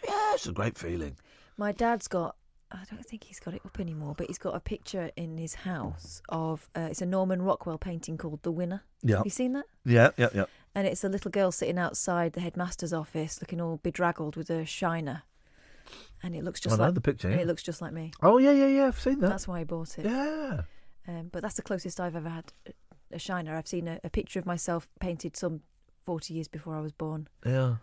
Yes, 0.06 0.36
it's 0.36 0.48
a 0.48 0.52
great 0.52 0.78
feeling. 0.78 1.16
My 1.58 1.72
dad's 1.72 2.08
got. 2.08 2.36
I 2.74 2.84
don't 2.90 3.06
think 3.06 3.26
he's 3.26 3.40
got 3.40 3.54
it 3.54 3.62
up 3.66 3.80
anymore, 3.80 4.14
but 4.18 4.28
he's 4.28 4.38
got 4.38 4.56
a 4.56 4.60
picture 4.62 5.12
in 5.16 5.38
his 5.38 5.56
house 5.56 6.22
of. 6.30 6.68
Uh, 6.76 6.88
it's 6.92 7.02
a 7.02 7.06
Norman 7.06 7.42
Rockwell 7.42 7.78
painting 7.78 8.18
called 8.18 8.44
The 8.44 8.52
Winner. 8.52 8.84
Yeah, 9.02 9.18
Have 9.18 9.26
you 9.26 9.32
seen 9.32 9.54
that? 9.54 9.66
yeah, 9.86 10.12
yeah, 10.18 10.30
yeah. 10.34 10.46
And 10.74 10.88
it's 10.88 11.04
a 11.04 11.10
little 11.10 11.32
girl 11.32 11.52
sitting 11.52 11.78
outside 11.78 12.34
the 12.34 12.40
headmaster's 12.42 12.94
office, 12.94 13.42
looking 13.42 13.60
all 13.60 13.80
bedraggled 13.84 14.36
with 14.38 14.50
a 14.50 14.66
shiner. 14.66 15.24
And 16.24 16.36
it 16.36 16.44
looks 16.46 16.60
just 16.62 16.80
I 16.80 16.86
like 16.86 16.94
the 16.94 17.02
picture, 17.02 17.30
yeah. 17.30 17.38
it 17.38 17.48
looks 17.48 17.64
just 17.64 17.82
like 17.82 17.92
me. 17.94 18.12
Oh 18.22 18.38
yeah, 18.38 18.52
yeah, 18.52 18.68
yeah. 18.68 18.88
I've 18.88 19.00
seen 19.00 19.20
that. 19.20 19.30
That's 19.30 19.48
why 19.48 19.60
I 19.60 19.64
bought 19.66 19.98
it. 20.00 20.06
yeah. 20.06 20.62
Um, 21.08 21.30
but 21.32 21.42
that's 21.42 21.56
the 21.56 21.62
closest 21.62 22.00
I've 22.00 22.16
ever 22.16 22.30
had 22.30 22.54
a- 23.12 23.20
shiner. 23.20 23.56
I've 23.56 23.68
seen 23.68 23.88
a, 23.88 24.00
a 24.04 24.10
picture 24.10 24.40
of 24.40 24.46
myself 24.46 24.88
painted 25.00 25.36
some 25.36 25.62
forty 26.04 26.34
years 26.34 26.48
before 26.48 26.76
I 26.76 26.82
was 26.82 26.92
born. 26.92 27.28
Yeah. 27.46 27.76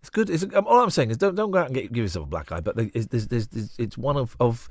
It's 0.00 0.10
good. 0.10 0.30
It's, 0.30 0.44
um, 0.54 0.66
all 0.66 0.80
I'm 0.80 0.90
saying 0.90 1.10
is 1.10 1.16
don't 1.16 1.34
don't 1.34 1.50
go 1.50 1.58
out 1.58 1.66
and 1.66 1.74
get, 1.74 1.92
give 1.92 2.04
yourself 2.04 2.26
a 2.26 2.30
black 2.30 2.52
eye. 2.52 2.60
But 2.60 2.76
there's, 2.76 3.08
there's, 3.08 3.26
there's, 3.26 3.74
it's 3.78 3.98
one 3.98 4.16
of 4.16 4.36
of. 4.38 4.68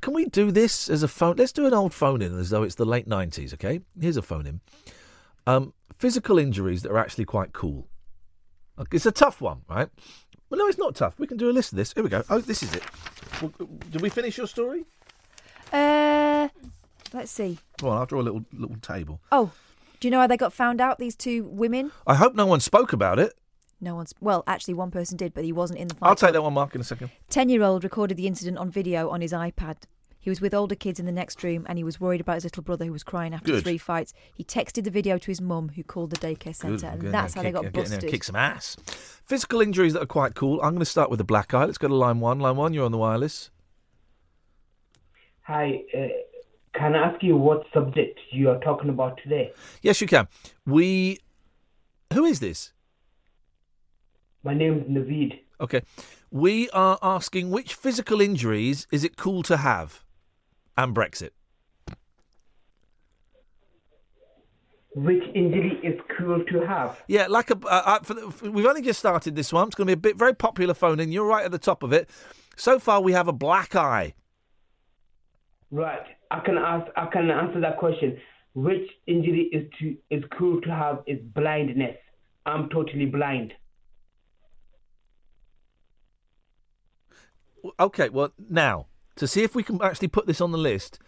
Can 0.00 0.14
we 0.14 0.24
do 0.26 0.50
this 0.50 0.88
as 0.88 1.02
a 1.02 1.08
phone? 1.08 1.36
Let's 1.36 1.52
do 1.52 1.66
an 1.66 1.74
old 1.74 1.92
phone 1.92 2.22
in 2.22 2.38
as 2.38 2.48
though 2.50 2.62
it's 2.62 2.76
the 2.76 2.86
late 2.86 3.06
nineties. 3.06 3.52
Okay, 3.52 3.80
here's 4.00 4.16
a 4.16 4.22
phone 4.22 4.46
in. 4.46 4.60
Um, 5.46 5.74
physical 5.98 6.38
injuries 6.38 6.82
that 6.82 6.90
are 6.90 6.98
actually 6.98 7.26
quite 7.26 7.52
cool. 7.52 7.86
It's 8.90 9.04
a 9.04 9.12
tough 9.12 9.42
one, 9.42 9.60
right? 9.68 9.88
Well, 10.48 10.58
no, 10.58 10.66
it's 10.66 10.78
not 10.78 10.94
tough. 10.94 11.18
We 11.18 11.26
can 11.26 11.36
do 11.36 11.50
a 11.50 11.52
list 11.52 11.72
of 11.72 11.76
this. 11.76 11.92
Here 11.92 12.02
we 12.02 12.08
go. 12.08 12.22
Oh, 12.30 12.38
this 12.38 12.62
is 12.62 12.74
it. 12.74 12.82
Well, 13.40 13.52
did 13.90 14.00
we 14.00 14.08
finish 14.08 14.38
your 14.38 14.46
story? 14.46 14.84
Uh, 15.72 16.48
let's 17.14 17.30
see. 17.30 17.58
Come 17.78 17.90
on, 17.90 17.98
I'll 17.98 18.06
draw 18.06 18.20
a 18.20 18.22
little 18.22 18.44
little 18.52 18.76
table. 18.76 19.20
Oh, 19.30 19.52
do 20.00 20.08
you 20.08 20.10
know 20.12 20.20
how 20.20 20.26
they 20.26 20.36
got 20.36 20.52
found 20.52 20.80
out? 20.80 20.98
These 20.98 21.16
two 21.16 21.44
women. 21.44 21.92
I 22.06 22.14
hope 22.14 22.34
no 22.34 22.46
one 22.46 22.60
spoke 22.60 22.92
about 22.92 23.18
it. 23.18 23.34
No 23.80 23.96
one's. 23.96 24.14
Well, 24.20 24.44
actually, 24.46 24.74
one 24.74 24.90
person 24.90 25.16
did, 25.16 25.34
but 25.34 25.44
he 25.44 25.52
wasn't 25.52 25.80
in 25.80 25.88
the 25.88 25.94
fight. 25.94 26.08
I'll 26.08 26.14
take 26.16 26.32
that 26.32 26.42
one, 26.42 26.54
Mark, 26.54 26.74
in 26.74 26.80
a 26.80 26.84
second. 26.84 27.10
Ten-year-old 27.30 27.82
recorded 27.84 28.16
the 28.16 28.26
incident 28.26 28.58
on 28.58 28.70
video 28.70 29.08
on 29.10 29.20
his 29.20 29.32
iPad. 29.32 29.76
He 30.20 30.30
was 30.30 30.40
with 30.40 30.54
older 30.54 30.76
kids 30.76 31.00
in 31.00 31.06
the 31.06 31.10
next 31.10 31.42
room, 31.42 31.66
and 31.68 31.78
he 31.78 31.82
was 31.82 31.98
worried 32.00 32.20
about 32.20 32.34
his 32.36 32.44
little 32.44 32.62
brother 32.62 32.84
who 32.84 32.92
was 32.92 33.02
crying 33.02 33.34
after 33.34 33.46
Good. 33.54 33.64
three 33.64 33.76
fights. 33.78 34.14
He 34.36 34.44
texted 34.44 34.84
the 34.84 34.90
video 34.90 35.18
to 35.18 35.26
his 35.26 35.40
mum, 35.40 35.70
who 35.74 35.82
called 35.82 36.10
the 36.10 36.16
daycare 36.16 36.54
centre, 36.54 36.86
I'm 36.86 37.00
and 37.00 37.12
that's 37.12 37.34
there, 37.34 37.42
how 37.42 37.42
they 37.42 37.48
kick- 37.48 37.54
got 37.54 37.72
getting 37.72 37.90
there 37.90 37.98
busted. 37.98 38.10
Kick 38.12 38.22
some 38.22 38.36
ass. 38.36 38.76
Physical 39.24 39.60
injuries 39.60 39.94
that 39.94 40.02
are 40.04 40.06
quite 40.06 40.36
cool. 40.36 40.60
I'm 40.60 40.74
going 40.74 40.78
to 40.78 40.84
start 40.84 41.10
with 41.10 41.18
the 41.18 41.24
black 41.24 41.52
eye. 41.52 41.64
Let's 41.64 41.76
go 41.76 41.88
to 41.88 41.94
line 41.96 42.20
one. 42.20 42.38
Line 42.38 42.54
one, 42.54 42.72
you're 42.72 42.84
on 42.84 42.92
the 42.92 42.98
wireless. 42.98 43.50
Hi, 45.42 45.82
uh, 45.92 46.00
can 46.74 46.94
I 46.94 47.10
ask 47.10 47.22
you 47.22 47.36
what 47.36 47.64
subject 47.72 48.18
you 48.30 48.50
are 48.50 48.58
talking 48.60 48.88
about 48.88 49.18
today? 49.22 49.52
Yes, 49.82 50.00
you 50.00 50.06
can. 50.06 50.28
We. 50.66 51.18
Who 52.12 52.24
is 52.24 52.40
this? 52.40 52.72
My 54.42 54.54
name's 54.54 54.88
Naveed. 54.88 55.40
Okay. 55.60 55.82
We 56.30 56.70
are 56.70 56.98
asking 57.02 57.50
which 57.50 57.74
physical 57.74 58.20
injuries 58.20 58.86
is 58.90 59.04
it 59.04 59.16
cool 59.16 59.42
to 59.44 59.58
have? 59.58 60.02
And 60.76 60.94
Brexit. 60.94 61.30
Which 64.94 65.22
injury 65.34 65.78
is 65.82 65.98
cool 66.18 66.44
to 66.44 66.66
have? 66.66 67.02
Yeah, 67.06 67.26
like 67.28 67.50
a. 67.50 67.58
Uh, 67.64 67.82
uh, 67.84 67.98
for 68.00 68.14
the, 68.14 68.50
we've 68.50 68.66
only 68.66 68.82
just 68.82 68.98
started 68.98 69.36
this 69.36 69.52
one. 69.52 69.68
It's 69.68 69.76
going 69.76 69.86
to 69.86 69.96
be 69.96 69.98
a 69.98 70.12
bit 70.12 70.18
very 70.18 70.34
popular 70.34 70.74
phone 70.74 71.00
in. 71.00 71.12
You're 71.12 71.26
right 71.26 71.44
at 71.44 71.50
the 71.52 71.58
top 71.58 71.82
of 71.82 71.92
it. 71.92 72.10
So 72.56 72.78
far, 72.78 73.00
we 73.00 73.12
have 73.12 73.28
a 73.28 73.32
black 73.32 73.74
eye. 73.74 74.14
Right. 75.72 76.04
I 76.30 76.40
can 76.40 76.58
ask. 76.58 76.86
I 76.96 77.06
can 77.06 77.30
answer 77.30 77.60
that 77.60 77.78
question. 77.78 78.18
Which 78.54 78.88
injury 79.06 79.48
is 79.52 79.64
to 79.80 79.96
is 80.10 80.22
cool 80.38 80.60
to 80.60 80.70
have 80.70 80.98
is 81.06 81.18
blindness. 81.34 81.96
I'm 82.44 82.68
totally 82.68 83.06
blind. 83.06 83.54
Okay, 87.80 88.08
well, 88.08 88.32
now, 88.50 88.86
to 89.16 89.26
see 89.26 89.42
if 89.42 89.54
we 89.54 89.62
can 89.62 89.80
actually 89.82 90.08
put 90.08 90.26
this 90.26 90.40
on 90.40 90.50
the 90.50 90.58
list, 90.58 90.98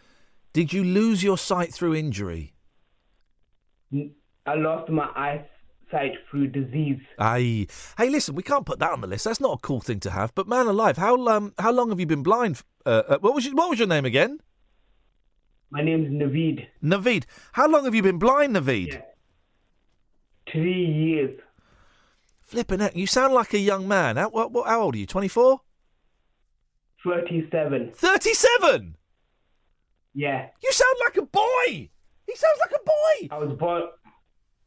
did 0.53 0.73
you 0.73 0.85
lose 0.85 1.23
your 1.23 1.37
sight 1.37 1.75
through 1.75 1.97
injury? 1.97 2.55
I 4.47 4.55
lost 4.55 4.89
my 4.89 5.09
eyesight 5.17 6.13
through 6.31 6.49
disease. 6.49 7.01
Aye. 7.19 7.67
Hey, 7.99 8.09
listen, 8.09 8.35
we 8.35 8.43
can't 8.45 8.65
put 8.65 8.79
that 8.79 8.93
on 8.93 9.01
the 9.01 9.09
list. 9.09 9.25
That's 9.25 9.41
not 9.41 9.59
a 9.59 9.59
cool 9.59 9.81
thing 9.81 10.01
to 10.01 10.11
have. 10.11 10.35
But 10.35 10.49
man 10.49 10.69
alive, 10.69 10.97
how 10.97 11.27
um, 11.27 11.53
how 11.59 11.73
long 11.73 11.91
have 11.91 12.01
you 12.01 12.07
been 12.07 12.23
blind? 12.23 12.63
Uh, 12.87 13.03
uh, 13.09 13.19
what 13.19 13.35
was 13.35 13.45
your, 13.45 13.55
what 13.55 13.69
was 13.69 13.79
your 13.79 13.89
name 13.89 14.05
again? 14.05 14.39
My 15.75 15.83
name's 15.83 16.07
Naveed. 16.09 16.69
Naveed. 16.85 17.25
How 17.55 17.67
long 17.69 17.85
have 17.85 17.97
you 17.97 18.03
been 18.03 18.21
blind, 18.21 18.55
Naveed? 18.55 18.93
Yeah. 18.93 19.01
Three 20.53 20.85
years. 20.87 21.37
Flipping 22.43 22.81
out. 22.81 22.95
you 22.95 23.09
sound 23.09 23.35
like 23.35 23.53
a 23.55 23.59
young 23.59 23.89
man. 23.89 24.15
How, 24.15 24.29
what, 24.29 24.53
what, 24.53 24.69
how 24.69 24.83
old 24.83 24.95
are 24.95 24.99
you? 24.99 25.07
24? 25.07 25.61
Thirty-seven. 27.03 27.91
37? 27.93 28.97
Yeah. 30.15 30.47
You 30.63 30.71
sound 30.71 30.95
like 31.07 31.17
a 31.17 31.23
boy! 31.23 31.67
He 31.67 32.37
sounds 32.37 32.59
like 32.61 32.81
a 32.81 32.85
boy! 32.85 33.35
I 33.35 33.39
was 33.45 33.59
born. 33.59 33.83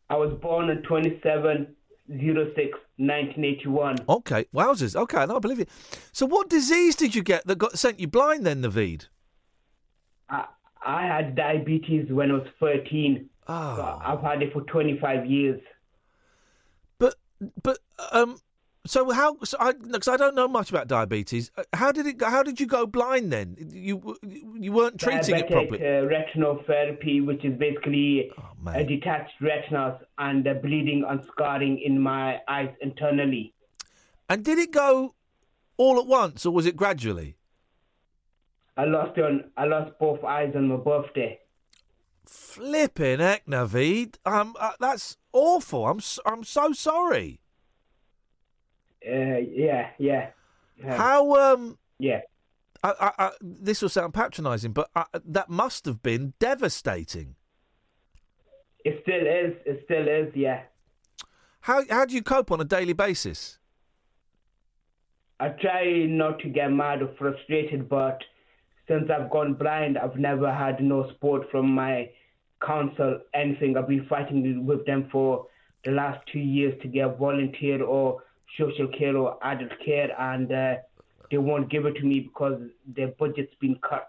I 0.10 0.18
was 0.18 0.34
born 0.42 0.70
on 0.70 0.82
27 0.84 1.74
06 2.10 2.80
1981. 2.98 4.00
Okay, 4.10 4.46
wowzers. 4.54 4.96
Okay, 4.98 5.26
no, 5.26 5.38
I 5.38 5.40
believe 5.40 5.60
you. 5.60 5.66
So, 6.12 6.26
what 6.26 6.50
disease 6.50 6.98
did 6.98 7.16
you 7.16 7.24
get 7.24 7.48
that 7.48 7.58
got 7.58 7.80
sent 7.80 7.98
you 8.02 8.08
blind 8.08 8.46
then, 8.46 8.62
Naveed? 8.62 9.08
I, 10.30 10.46
I 10.86 11.06
had 11.06 11.36
diabetes 11.36 12.12
when 12.12 12.32
I 12.32 12.36
was 12.36 12.48
13. 12.60 13.30
Oh. 13.48 13.76
So 13.76 14.00
I've 14.04 14.22
had 14.22 14.42
it 14.42 14.54
for 14.54 14.62
25 14.64 15.26
years. 15.26 15.62
But, 17.00 17.16
but, 17.64 17.80
um, 18.12 18.40
so 18.86 19.10
how? 19.12 19.38
So 19.44 19.58
I, 19.60 19.74
because 19.74 20.08
I 20.08 20.16
don't 20.18 20.34
know 20.36 20.48
much 20.48 20.70
about 20.70 20.88
diabetes. 20.88 21.52
uh, 21.58 21.64
How 21.74 21.92
did 21.92 22.08
it? 22.08 22.22
How 22.22 22.42
did 22.42 22.58
you 22.60 22.66
go 22.66 22.86
blind 22.86 23.34
then? 23.34 23.58
You 23.60 24.18
you 24.58 24.72
weren't 24.72 24.98
treating 24.98 25.36
it 25.36 25.48
properly. 25.50 25.80
uh, 25.82 26.08
retinopathy, 26.08 27.26
which 27.26 27.44
is 27.44 27.58
basically 27.60 28.32
Oh, 28.38 28.72
a 28.72 28.84
detached 28.86 29.34
retinas 29.42 30.02
and 30.18 30.44
bleeding 30.62 31.04
and 31.08 31.22
scarring 31.32 31.80
in 31.80 32.00
my 32.00 32.40
eyes 32.48 32.70
internally. 32.82 33.54
And 34.30 34.44
did 34.46 34.58
it 34.58 34.72
go 34.72 35.16
all 35.76 36.00
at 36.00 36.08
once, 36.08 36.46
or 36.46 36.54
was 36.54 36.66
it 36.66 36.78
gradually? 36.78 37.36
I 38.78 38.86
lost 38.86 39.18
on 39.20 39.46
I 39.58 39.66
lost 39.66 39.98
both 40.00 40.24
eyes 40.24 40.54
on 40.56 40.68
my 40.68 40.76
birthday. 40.78 41.40
Flipping 42.26 43.20
heck, 43.20 43.46
Naveed. 43.46 44.16
Um, 44.26 44.56
uh, 44.60 44.72
that's 44.80 45.18
awful. 45.34 45.86
I'm 45.88 45.98
s- 45.98 46.20
I'm 46.26 46.44
so 46.44 46.74
sorry. 46.74 47.40
Uh, 49.06 49.38
yeah, 49.38 49.90
yeah. 49.98 50.30
Uh, 50.86 50.96
How 50.96 51.54
um. 51.54 51.78
Yeah. 52.00 52.22
I, 52.84 52.94
I, 53.00 53.12
I, 53.26 53.32
this 53.42 53.82
will 53.82 53.90
sound 53.90 54.14
patronising, 54.14 54.72
but 54.72 54.90
uh, 54.96 55.06
that 55.26 55.50
must 55.50 55.86
have 55.86 56.04
been 56.04 56.34
devastating. 56.38 57.36
It 58.86 59.00
still 59.02 59.26
is. 59.26 59.56
It 59.66 59.82
still 59.86 60.08
is. 60.08 60.32
Yeah. 60.36 60.62
How 61.62 61.84
how 61.90 62.06
do 62.06 62.14
you 62.14 62.22
cope 62.22 62.52
on 62.52 62.62
a 62.62 62.66
daily 62.66 62.94
basis? 62.94 63.58
I 65.40 65.50
try 65.50 66.06
not 66.08 66.40
to 66.40 66.50
get 66.50 66.72
mad 66.72 67.02
or 67.02 67.10
frustrated, 67.18 67.88
but 67.90 68.22
since 68.88 69.10
I've 69.10 69.30
gone 69.30 69.54
blind, 69.54 69.98
I've 69.98 70.18
never 70.18 70.54
had 70.54 70.82
no 70.82 71.08
support 71.10 71.50
from 71.52 71.70
my 71.70 72.10
council, 72.66 73.20
anything. 73.34 73.78
I've 73.78 73.88
been 73.88 74.06
fighting 74.08 74.66
with 74.66 74.86
them 74.86 75.10
for 75.12 75.48
the 75.84 75.92
last 75.92 76.20
two 76.32 76.40
years 76.40 76.74
to 76.82 76.88
get 76.88 77.18
volunteer 77.18 77.84
or 77.84 78.24
social 78.58 78.88
care 78.98 79.16
or 79.16 79.38
adult 79.46 79.72
care, 79.86 80.10
and 80.20 80.52
uh, 80.52 80.76
they 81.30 81.38
won't 81.38 81.70
give 81.70 81.86
it 81.86 81.96
to 81.96 82.04
me 82.04 82.22
because 82.22 82.62
their 82.86 83.10
budget's 83.10 83.54
been 83.60 83.78
cut. 83.88 84.08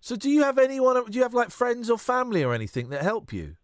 So 0.00 0.16
do 0.16 0.30
you 0.30 0.42
have 0.42 0.58
anyone? 0.58 1.04
Do 1.10 1.16
you 1.16 1.22
have 1.22 1.34
like 1.34 1.50
friends 1.50 1.90
or 1.90 1.98
family 1.98 2.44
or 2.44 2.52
anything 2.52 2.90
that 2.90 3.02
help 3.02 3.32
you? 3.32 3.56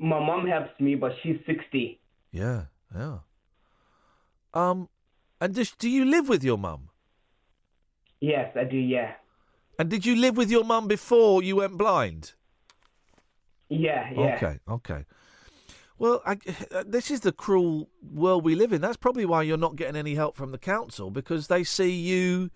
My 0.00 0.20
mom 0.20 0.46
helps 0.46 0.78
me, 0.80 0.94
but 0.94 1.12
she's 1.22 1.38
60. 1.46 2.00
Yeah, 2.30 2.64
yeah. 2.94 3.18
Um, 4.54 4.88
and 5.40 5.54
does, 5.54 5.72
do 5.72 5.88
you 5.88 6.04
live 6.04 6.28
with 6.28 6.44
your 6.44 6.58
mum? 6.58 6.87
Yes, 8.20 8.56
I 8.56 8.64
do, 8.64 8.76
yeah. 8.76 9.14
And 9.78 9.88
did 9.88 10.04
you 10.04 10.16
live 10.16 10.36
with 10.36 10.50
your 10.50 10.64
mum 10.64 10.88
before 10.88 11.42
you 11.42 11.56
went 11.56 11.78
blind? 11.78 12.32
Yeah, 13.68 14.10
yeah. 14.12 14.34
Okay, 14.34 14.58
okay. 14.68 15.04
Well, 15.98 16.22
I, 16.24 16.38
uh, 16.72 16.84
this 16.86 17.10
is 17.10 17.20
the 17.20 17.32
cruel 17.32 17.90
world 18.02 18.44
we 18.44 18.54
live 18.54 18.72
in. 18.72 18.80
That's 18.80 18.96
probably 18.96 19.24
why 19.24 19.42
you're 19.42 19.56
not 19.56 19.76
getting 19.76 19.96
any 19.96 20.14
help 20.14 20.36
from 20.36 20.52
the 20.52 20.58
council 20.58 21.10
because 21.10 21.48
they 21.48 21.64
see 21.64 21.90
you 21.90 22.50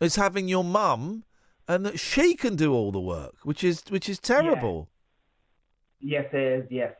as 0.00 0.16
having 0.16 0.48
your 0.48 0.64
mum, 0.64 1.24
and 1.68 1.86
that 1.86 2.00
she 2.00 2.34
can 2.34 2.56
do 2.56 2.72
all 2.72 2.90
the 2.90 3.00
work, 3.00 3.36
which 3.44 3.62
is 3.62 3.84
which 3.88 4.08
is 4.08 4.18
terrible. 4.18 4.88
Yes, 6.00 6.26
it 6.32 6.64
is, 6.64 6.66
yes. 6.70 6.92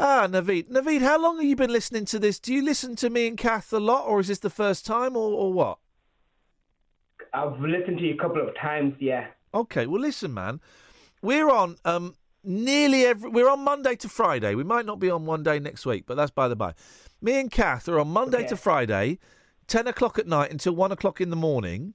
Ah, 0.00 0.28
Naveed, 0.30 0.68
Naveed, 0.70 1.00
how 1.02 1.20
long 1.20 1.36
have 1.38 1.44
you 1.44 1.56
been 1.56 1.72
listening 1.72 2.04
to 2.04 2.20
this? 2.20 2.38
Do 2.38 2.54
you 2.54 2.62
listen 2.62 2.94
to 2.96 3.10
me 3.10 3.26
and 3.26 3.36
Kath 3.36 3.72
a 3.72 3.80
lot, 3.80 4.06
or 4.06 4.20
is 4.20 4.28
this 4.28 4.38
the 4.38 4.48
first 4.48 4.86
time, 4.86 5.16
or, 5.16 5.32
or 5.32 5.52
what? 5.52 5.78
I've 7.34 7.58
listened 7.60 7.98
to 7.98 8.04
you 8.04 8.14
a 8.14 8.16
couple 8.16 8.40
of 8.40 8.54
times, 8.56 8.94
yeah. 9.00 9.26
Okay, 9.52 9.86
well, 9.86 10.00
listen, 10.00 10.32
man. 10.32 10.60
We're 11.20 11.50
on 11.50 11.76
um, 11.84 12.14
nearly 12.44 13.04
every. 13.06 13.28
We're 13.28 13.50
on 13.50 13.64
Monday 13.64 13.96
to 13.96 14.08
Friday. 14.08 14.54
We 14.54 14.62
might 14.62 14.86
not 14.86 15.00
be 15.00 15.10
on 15.10 15.26
one 15.26 15.42
day 15.42 15.58
next 15.58 15.84
week, 15.84 16.04
but 16.06 16.16
that's 16.16 16.30
by 16.30 16.46
the 16.46 16.54
by. 16.54 16.74
Me 17.20 17.40
and 17.40 17.50
Kath 17.50 17.88
are 17.88 17.98
on 17.98 18.08
Monday 18.08 18.38
Okay. 18.38 18.46
to 18.48 18.56
Friday, 18.56 19.18
ten 19.66 19.88
o'clock 19.88 20.16
at 20.18 20.28
night 20.28 20.52
until 20.52 20.74
one 20.76 20.92
o'clock 20.92 21.20
in 21.20 21.30
the 21.30 21.36
morning. 21.36 21.94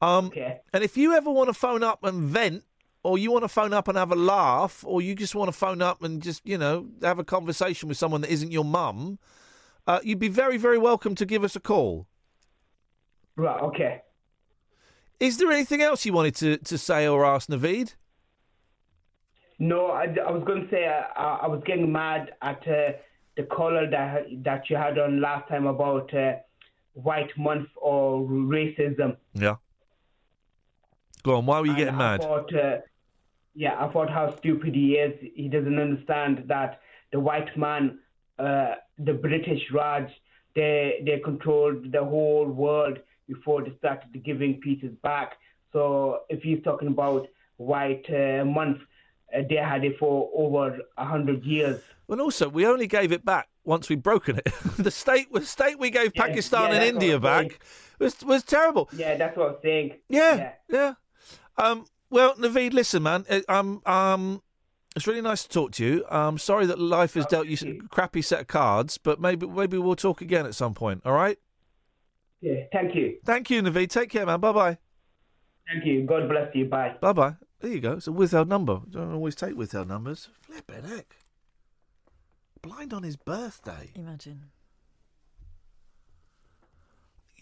Um, 0.00 0.26
Okay. 0.26 0.60
and 0.72 0.82
if 0.82 0.96
you 0.96 1.12
ever 1.14 1.30
want 1.30 1.48
to 1.48 1.54
phone 1.54 1.84
up 1.84 2.02
and 2.02 2.24
vent, 2.24 2.64
or 3.02 3.18
you 3.18 3.30
want 3.30 3.44
to 3.44 3.48
phone 3.48 3.72
up 3.72 3.88
and 3.88 3.96
have 3.96 4.12
a 4.12 4.16
laugh, 4.16 4.84
or 4.86 5.00
you 5.00 5.14
just 5.14 5.34
want 5.34 5.48
to 5.48 5.56
phone 5.56 5.82
up 5.82 6.02
and 6.02 6.22
just 6.22 6.46
you 6.46 6.58
know 6.58 6.86
have 7.02 7.18
a 7.18 7.24
conversation 7.24 7.88
with 7.88 7.98
someone 7.98 8.20
that 8.22 8.30
isn't 8.30 8.52
your 8.52 8.64
mum, 8.64 9.18
uh, 9.86 10.00
you'd 10.02 10.18
be 10.18 10.28
very 10.28 10.56
very 10.56 10.78
welcome 10.78 11.14
to 11.14 11.26
give 11.26 11.44
us 11.44 11.56
a 11.56 11.60
call. 11.60 12.06
Right, 13.36 13.62
okay. 13.62 14.02
Is 15.20 15.38
there 15.38 15.50
anything 15.50 15.80
else 15.82 16.04
you 16.04 16.12
wanted 16.12 16.34
to, 16.36 16.58
to 16.58 16.78
say 16.78 17.06
or 17.06 17.24
ask 17.24 17.48
Naveed? 17.48 17.94
No, 19.58 19.86
I, 19.86 20.04
I 20.04 20.30
was 20.30 20.44
going 20.44 20.64
to 20.64 20.70
say 20.70 20.86
uh, 20.86 21.20
I, 21.20 21.40
I 21.42 21.46
was 21.48 21.62
getting 21.66 21.90
mad 21.90 22.32
at 22.42 22.66
uh, 22.68 22.92
the 23.36 23.42
caller 23.44 23.90
that 23.90 24.26
that 24.44 24.70
you 24.70 24.76
had 24.76 24.98
on 24.98 25.20
last 25.20 25.48
time 25.48 25.66
about 25.66 26.12
uh, 26.14 26.34
white 26.94 27.30
month 27.36 27.68
or 27.76 28.20
racism. 28.28 29.16
Yeah. 29.34 29.56
Go 31.28 31.36
on. 31.36 31.44
Why 31.44 31.60
were 31.60 31.66
you 31.66 31.72
And 31.72 31.78
getting 31.78 31.94
I 31.96 31.98
mad? 31.98 32.22
Thought, 32.22 32.54
uh, 32.54 32.78
yeah, 33.54 33.74
I 33.78 33.92
thought 33.92 34.08
how 34.08 34.34
stupid 34.36 34.74
he 34.74 34.94
is. 34.94 35.14
He 35.34 35.46
doesn't 35.48 35.78
understand 35.78 36.44
that 36.46 36.80
the 37.12 37.20
white 37.20 37.54
man, 37.54 37.98
uh, 38.38 38.76
the 38.98 39.12
British 39.12 39.60
Raj, 39.70 40.08
they 40.54 41.02
they 41.04 41.18
controlled 41.18 41.92
the 41.92 42.02
whole 42.02 42.46
world 42.46 42.96
before 43.26 43.62
they 43.62 43.74
started 43.76 44.24
giving 44.24 44.58
pieces 44.60 44.94
back. 45.02 45.36
So 45.74 46.20
if 46.30 46.42
he's 46.42 46.62
talking 46.62 46.88
about 46.88 47.28
white 47.58 48.06
uh, 48.08 48.46
month, 48.46 48.78
uh, 49.34 49.42
they 49.50 49.56
had 49.56 49.84
it 49.84 49.98
for 49.98 50.30
over 50.34 50.78
a 50.96 51.04
hundred 51.04 51.44
years. 51.44 51.82
And 52.08 52.22
also, 52.22 52.48
we 52.48 52.64
only 52.66 52.86
gave 52.86 53.12
it 53.12 53.22
back 53.22 53.48
once 53.64 53.90
we'd 53.90 54.02
broken 54.02 54.38
it. 54.38 54.46
the 54.78 54.90
state, 54.90 55.30
the 55.30 55.44
state 55.44 55.78
we 55.78 55.90
gave 55.90 56.12
Yeah, 56.14 56.26
Pakistan 56.26 56.70
yeah, 56.70 56.76
and 56.76 56.84
India 56.84 57.20
back 57.20 57.60
was 57.98 58.24
was 58.24 58.42
terrible. 58.44 58.88
Yeah, 58.96 59.18
that's 59.18 59.36
what 59.36 59.48
I'm 59.50 59.56
saying. 59.62 59.96
Yeah, 60.08 60.52
yeah. 60.70 60.94
Um, 61.58 61.86
well, 62.10 62.34
Naveed, 62.36 62.72
listen, 62.72 63.02
man. 63.02 63.24
uh, 63.28 63.40
Um, 63.48 63.82
um, 63.84 64.42
it's 64.96 65.06
really 65.06 65.20
nice 65.20 65.42
to 65.42 65.48
talk 65.48 65.72
to 65.72 65.84
you. 65.84 66.04
I'm 66.10 66.38
sorry 66.38 66.66
that 66.66 66.78
life 66.78 67.14
has 67.14 67.26
dealt 67.26 67.46
you 67.46 67.56
a 67.84 67.88
crappy 67.88 68.22
set 68.22 68.40
of 68.40 68.46
cards, 68.46 68.98
but 68.98 69.20
maybe 69.20 69.46
maybe 69.46 69.76
we'll 69.78 69.94
talk 69.96 70.20
again 70.22 70.46
at 70.46 70.54
some 70.54 70.74
point. 70.74 71.02
All 71.04 71.12
right. 71.12 71.38
Yeah, 72.40 72.64
thank 72.72 72.94
you. 72.94 73.18
Thank 73.24 73.50
you, 73.50 73.62
Naveed. 73.62 73.90
Take 73.90 74.10
care, 74.10 74.24
man. 74.24 74.40
Bye 74.40 74.52
bye. 74.52 74.78
Thank 75.70 75.84
you. 75.84 76.04
God 76.06 76.28
bless 76.28 76.54
you. 76.54 76.64
Bye. 76.64 76.96
Bye 77.00 77.12
bye. 77.12 77.34
There 77.60 77.70
you 77.70 77.80
go. 77.80 77.92
It's 77.94 78.06
a 78.06 78.12
withheld 78.12 78.48
number. 78.48 78.80
Don't 78.88 79.12
always 79.12 79.34
take 79.34 79.54
withheld 79.56 79.88
numbers. 79.88 80.28
Flipping 80.40 80.84
heck. 80.84 81.16
blind 82.62 82.92
on 82.94 83.02
his 83.02 83.16
birthday. 83.16 83.90
Imagine. 83.94 84.44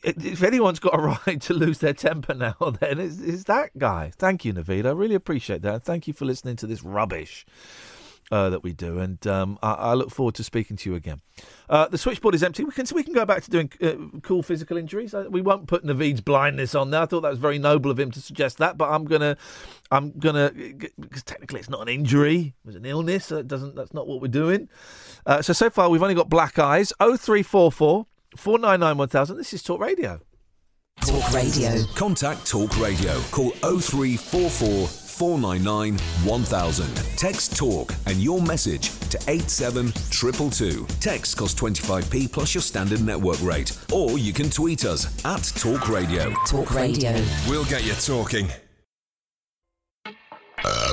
If 0.06 0.42
anyone's 0.42 0.78
got 0.78 0.94
a 0.94 0.98
right 1.26 1.40
to 1.42 1.54
lose 1.54 1.78
their 1.78 1.92
temper 1.92 2.34
now, 2.34 2.54
then 2.80 3.00
it's, 3.00 3.20
it's 3.20 3.44
that 3.44 3.76
guy. 3.76 4.12
Thank 4.16 4.44
you, 4.44 4.54
Naveed. 4.54 4.86
I 4.86 4.92
really 4.92 5.16
appreciate 5.16 5.62
that. 5.62 5.84
Thank 5.84 6.06
you 6.06 6.14
for 6.14 6.24
listening 6.24 6.56
to 6.56 6.66
this 6.66 6.82
rubbish 6.82 7.44
uh, 8.30 8.50
that 8.50 8.62
we 8.62 8.72
do, 8.72 8.98
and 8.98 9.24
um, 9.26 9.58
I, 9.62 9.72
I, 9.72 9.94
look 9.94 10.10
forward 10.10 10.34
to 10.36 10.44
speaking 10.44 10.76
to 10.78 10.90
you 10.90 10.96
again. 10.96 11.20
Uh, 11.70 11.86
the 11.86 11.98
switchboard 11.98 12.34
is 12.34 12.42
empty. 12.42 12.64
We 12.64 12.72
can 12.72 12.86
we 12.94 13.04
can 13.04 13.12
go 13.12 13.24
back 13.24 13.42
to 13.44 13.50
doing 13.50 13.70
uh, 13.80 14.18
cool 14.22 14.42
physical 14.42 14.76
injuries. 14.76 15.14
Uh, 15.14 15.26
we 15.28 15.40
won't 15.40 15.68
put 15.68 15.84
Naveed's 15.84 16.20
blindness 16.20 16.74
on 16.74 16.90
there. 16.90 17.02
I 17.02 17.06
thought 17.06 17.20
that 17.20 17.30
was 17.30 17.38
very 17.38 17.58
noble 17.58 17.90
of 17.90 18.00
him 18.00 18.10
to 18.12 18.20
suggest 18.20 18.58
that, 18.58 18.76
but 18.76 18.90
I'm 18.90 19.04
gonna 19.04 19.36
I'm 19.92 20.10
gonna 20.18 20.50
because 20.98 21.22
technically 21.22 21.60
it's 21.60 21.70
not 21.70 21.82
an 21.82 21.88
injury; 21.88 22.54
it 22.64 22.66
was 22.66 22.76
an 22.76 22.84
illness. 22.86 23.26
So 23.26 23.42
doesn't. 23.42 23.76
That's 23.76 23.94
not 23.94 24.08
what 24.08 24.20
we're 24.20 24.28
doing. 24.28 24.68
Uh, 25.24 25.40
so 25.42 25.52
so 25.52 25.70
far 25.70 25.88
we've 25.88 26.02
only 26.02 26.14
got 26.14 26.28
black 26.28 26.58
eyes. 26.58 26.92
Oh 26.98 27.16
three 28.36 28.56
four 28.56 28.58
four 28.58 28.58
four 28.58 28.58
nine 28.58 28.80
nine 28.80 28.96
one 28.96 29.08
thousand. 29.08 29.36
This 29.36 29.52
is 29.52 29.62
Talk 29.62 29.80
Radio. 29.80 30.20
Talk 31.00 31.32
Radio. 31.32 31.84
Contact 31.94 32.46
Talk 32.46 32.78
Radio. 32.78 33.20
Call 33.30 33.50
0344 33.50 34.88
499 35.16 35.98
1000. 36.28 36.94
Text 37.16 37.56
talk 37.56 37.94
and 38.06 38.22
your 38.22 38.42
message 38.42 38.90
to 39.08 39.18
87222. 39.28 40.86
Text 41.00 41.36
costs 41.36 41.58
25p 41.58 42.30
plus 42.30 42.54
your 42.54 42.62
standard 42.62 43.02
network 43.02 43.40
rate. 43.42 43.78
Or 43.92 44.18
you 44.18 44.32
can 44.32 44.50
tweet 44.50 44.84
us 44.84 45.06
at 45.24 45.42
Talk 45.56 45.88
Radio. 45.88 46.34
Talk 46.46 46.74
Radio. 46.74 47.12
We'll 47.48 47.64
get 47.64 47.84
you 47.84 47.94
talking. 47.94 48.48
Uh, 50.64 50.92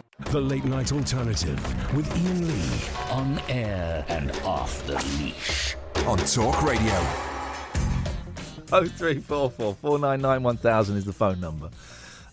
The 0.31 0.39
Late 0.39 0.63
Night 0.63 0.93
Alternative 0.93 1.93
with 1.93 2.09
Iain 2.15 2.47
Lee. 2.47 3.11
On 3.11 3.37
air 3.49 4.05
and 4.07 4.31
off 4.45 4.81
the 4.87 4.93
leash. 5.19 5.75
On 6.05 6.17
Talk 6.19 6.63
Radio. 6.63 6.93
Oh 8.71 8.87
three 8.95 9.19
four 9.19 9.49
four 9.49 9.75
four 9.75 9.99
nine 9.99 10.21
nine 10.21 10.41
one 10.41 10.55
thousand 10.55 10.95
is 10.95 11.03
the 11.03 11.11
phone 11.11 11.41
number. 11.41 11.69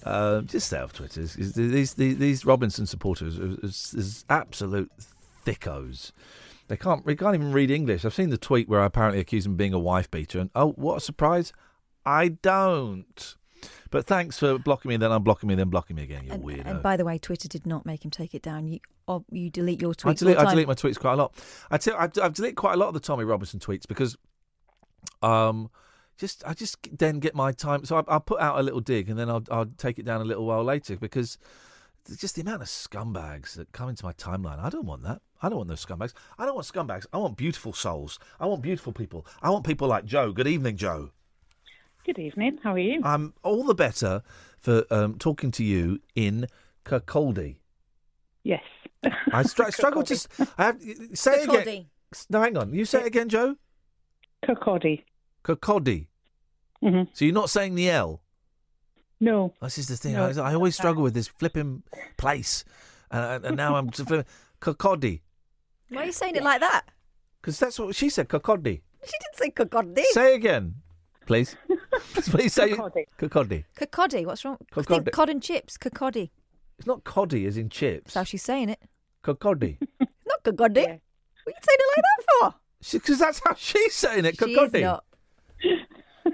Uh, 0.04 0.42
just 0.42 0.68
stay 0.68 0.78
off 0.78 0.92
Twitter. 0.92 1.22
These, 1.22 1.94
these 1.94 2.18
these 2.18 2.44
Robinson 2.44 2.86
supporters 2.86 3.36
are, 3.36 3.56
is 3.64 4.24
absolute 4.30 4.92
thickos. 5.44 6.12
They 6.68 6.76
can't 6.76 7.04
they 7.04 7.16
can't 7.16 7.34
even 7.34 7.50
read 7.50 7.72
English. 7.72 8.04
I've 8.04 8.14
seen 8.14 8.30
the 8.30 8.38
tweet 8.38 8.68
where 8.68 8.80
I 8.80 8.86
apparently 8.86 9.18
accuse 9.18 9.44
him 9.44 9.52
of 9.52 9.58
being 9.58 9.74
a 9.74 9.78
wife 9.80 10.08
beater, 10.08 10.38
and 10.38 10.50
oh, 10.54 10.70
what 10.74 10.98
a 10.98 11.00
surprise! 11.00 11.52
I 12.06 12.28
don't. 12.28 13.34
But 13.90 14.06
thanks 14.06 14.38
for 14.38 14.58
blocking 14.58 14.88
me, 14.88 14.96
then 14.96 15.10
unblocking 15.10 15.44
me, 15.44 15.54
then 15.54 15.68
blocking 15.68 15.96
me 15.96 16.02
again. 16.02 16.24
You 16.26 16.32
and, 16.32 16.44
weirdo. 16.44 16.66
And 16.66 16.82
by 16.82 16.96
the 16.96 17.04
way, 17.04 17.18
Twitter 17.18 17.48
did 17.48 17.66
not 17.66 17.86
make 17.86 18.04
him 18.04 18.10
take 18.10 18.34
it 18.34 18.42
down. 18.42 18.68
You 18.68 18.80
oh, 19.06 19.24
you 19.30 19.50
delete 19.50 19.80
your 19.80 19.94
tweets. 19.94 20.10
I 20.10 20.14
delete, 20.14 20.38
I 20.38 20.50
delete 20.50 20.68
my 20.68 20.74
tweets 20.74 20.98
quite 20.98 21.14
a 21.14 21.16
lot. 21.16 21.34
I 21.70 21.78
tell, 21.78 21.96
I've, 21.96 22.12
I've 22.20 22.34
deleted 22.34 22.56
quite 22.56 22.74
a 22.74 22.76
lot 22.76 22.88
of 22.88 22.94
the 22.94 23.00
Tommy 23.00 23.24
Robinson 23.24 23.60
tweets 23.60 23.86
because, 23.86 24.16
um, 25.22 25.70
just 26.18 26.42
I 26.46 26.54
just 26.54 26.76
then 26.96 27.20
get 27.20 27.34
my 27.34 27.52
time. 27.52 27.84
So 27.84 27.96
I, 27.96 28.02
I'll 28.08 28.20
put 28.20 28.40
out 28.40 28.58
a 28.58 28.62
little 28.62 28.80
dig 28.80 29.08
and 29.08 29.18
then 29.18 29.30
I'll 29.30 29.44
I'll 29.50 29.66
take 29.66 29.98
it 29.98 30.04
down 30.04 30.20
a 30.20 30.24
little 30.24 30.46
while 30.46 30.64
later 30.64 30.96
because 30.96 31.38
just 32.16 32.36
the 32.36 32.40
amount 32.40 32.62
of 32.62 32.68
scumbags 32.68 33.54
that 33.54 33.72
come 33.72 33.88
into 33.88 34.04
my 34.04 34.12
timeline. 34.14 34.58
I 34.58 34.70
don't 34.70 34.86
want 34.86 35.02
that. 35.02 35.20
I 35.42 35.48
don't 35.48 35.58
want 35.58 35.68
those 35.68 35.84
scumbags. 35.84 36.12
I 36.38 36.46
don't 36.46 36.54
want 36.54 36.66
scumbags. 36.66 37.06
I 37.12 37.18
want 37.18 37.36
beautiful 37.36 37.72
souls. 37.72 38.18
I 38.40 38.46
want 38.46 38.62
beautiful 38.62 38.92
people. 38.92 39.26
I 39.42 39.50
want 39.50 39.64
people 39.64 39.88
like 39.88 40.04
Joe. 40.04 40.32
Good 40.32 40.48
evening, 40.48 40.76
Joe. 40.76 41.10
Good 42.08 42.18
evening. 42.20 42.58
How 42.62 42.72
are 42.72 42.78
you? 42.78 43.02
I'm 43.04 43.34
all 43.42 43.64
the 43.64 43.74
better 43.74 44.22
for 44.58 44.82
um, 44.90 45.18
talking 45.18 45.50
to 45.50 45.62
you 45.62 46.00
in 46.14 46.46
Kirkcaldy. 46.86 47.56
Yes. 48.44 48.62
I 49.30 49.42
str- 49.42 49.64
struggle 49.68 50.02
to 50.04 50.14
s- 50.14 50.26
I 50.56 50.64
have, 50.64 50.80
say 51.12 51.42
it 51.42 51.50
again. 51.50 51.84
No, 52.30 52.40
hang 52.40 52.56
on. 52.56 52.72
You 52.72 52.86
say 52.86 53.00
it 53.00 53.06
again, 53.08 53.28
Joe. 53.28 53.56
Kirkcaldy. 54.42 55.04
Kirkcaldy. 55.44 56.06
Mm-hmm. 56.82 57.10
So 57.12 57.26
you're 57.26 57.34
not 57.34 57.50
saying 57.50 57.74
the 57.74 57.90
L. 57.90 58.22
No. 59.20 59.52
This 59.60 59.76
is 59.76 59.88
the 59.88 59.96
thing. 59.98 60.14
No, 60.14 60.32
I, 60.42 60.52
I 60.52 60.54
always 60.54 60.76
struggle 60.76 61.02
with 61.02 61.12
this 61.12 61.28
flipping 61.28 61.82
place, 62.16 62.64
and, 63.10 63.44
and 63.44 63.54
now 63.54 63.76
I'm 63.76 63.90
Kirkcaldy 64.62 65.20
Why 65.90 66.04
are 66.04 66.06
you 66.06 66.12
saying 66.12 66.36
it 66.36 66.42
like 66.42 66.60
that? 66.60 66.86
because 67.42 67.58
that's 67.58 67.78
what 67.78 67.94
she 67.94 68.08
said. 68.08 68.30
Kirkcaldy. 68.30 68.80
She 69.04 69.12
didn't 69.20 69.36
say 69.36 69.50
Cocody. 69.50 70.04
Say 70.12 70.34
again, 70.34 70.76
please. 71.28 71.56
please 72.14 72.52
say 72.54 72.70
Kirkcaldy. 72.70 73.04
Kirkaldy. 73.18 73.64
Cocody. 73.76 74.26
What's 74.26 74.44
wrong? 74.44 74.56
I 74.72 74.74
Cocody. 74.74 75.04
think 75.04 75.12
cod 75.12 75.28
and 75.28 75.42
chips. 75.42 75.76
Cocody. 75.76 76.30
It's 76.78 76.86
not 76.86 77.04
coddy 77.04 77.46
as 77.46 77.56
in 77.56 77.68
chips. 77.68 78.14
That's 78.14 78.14
how 78.14 78.24
she's 78.24 78.42
saying 78.42 78.70
it. 78.70 78.80
Kirkcaldy. 79.22 79.76
Not 80.00 80.42
Cocody. 80.44 80.82
Yeah. 80.82 80.96
What 81.44 81.54
are 81.54 81.56
you 81.56 81.62
saying 81.62 81.78
it 81.80 81.96
like 81.96 82.04
that 82.04 82.24
for? 82.40 82.54
Because 82.98 83.18
that's 83.18 83.40
how 83.44 83.54
she's 83.54 83.94
saying 83.94 84.24
it. 84.24 84.38
She 84.38 84.52
is 84.52 84.72
not. 84.72 85.04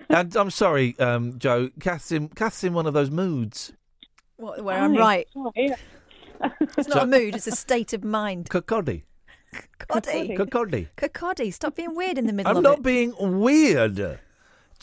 And 0.09 0.35
I'm 0.37 0.51
sorry, 0.51 0.99
um, 0.99 1.39
Joe. 1.39 1.71
Kath's 1.81 2.11
in, 2.11 2.29
Kath's 2.29 2.65
in 2.65 2.75
one 2.75 2.87
of 2.87 2.95
those 2.95 3.11
moods. 3.11 3.73
What, 4.37 4.63
where 4.63 4.77
I'm 4.77 4.95
Hi. 4.95 5.01
right. 5.01 5.29
Sorry. 5.33 5.75
It's 6.77 6.89
not 6.89 7.05
a 7.05 7.07
mood. 7.07 7.35
It's 7.37 7.47
a 7.47 7.53
state 7.53 7.93
of 7.93 8.03
mind. 8.05 8.51
Kirkcaldy. 8.51 9.03
Cocody. 9.79 10.37
Kirkcaldy. 10.37 10.89
Cocody. 10.97 11.53
Stop 11.53 11.77
being 11.77 11.95
weird 11.95 12.19
in 12.19 12.27
the 12.27 12.33
middle 12.33 12.51
I'm 12.51 12.59
of 12.59 12.63
not 12.65 12.83
being 12.83 13.15
weird. 13.19 14.19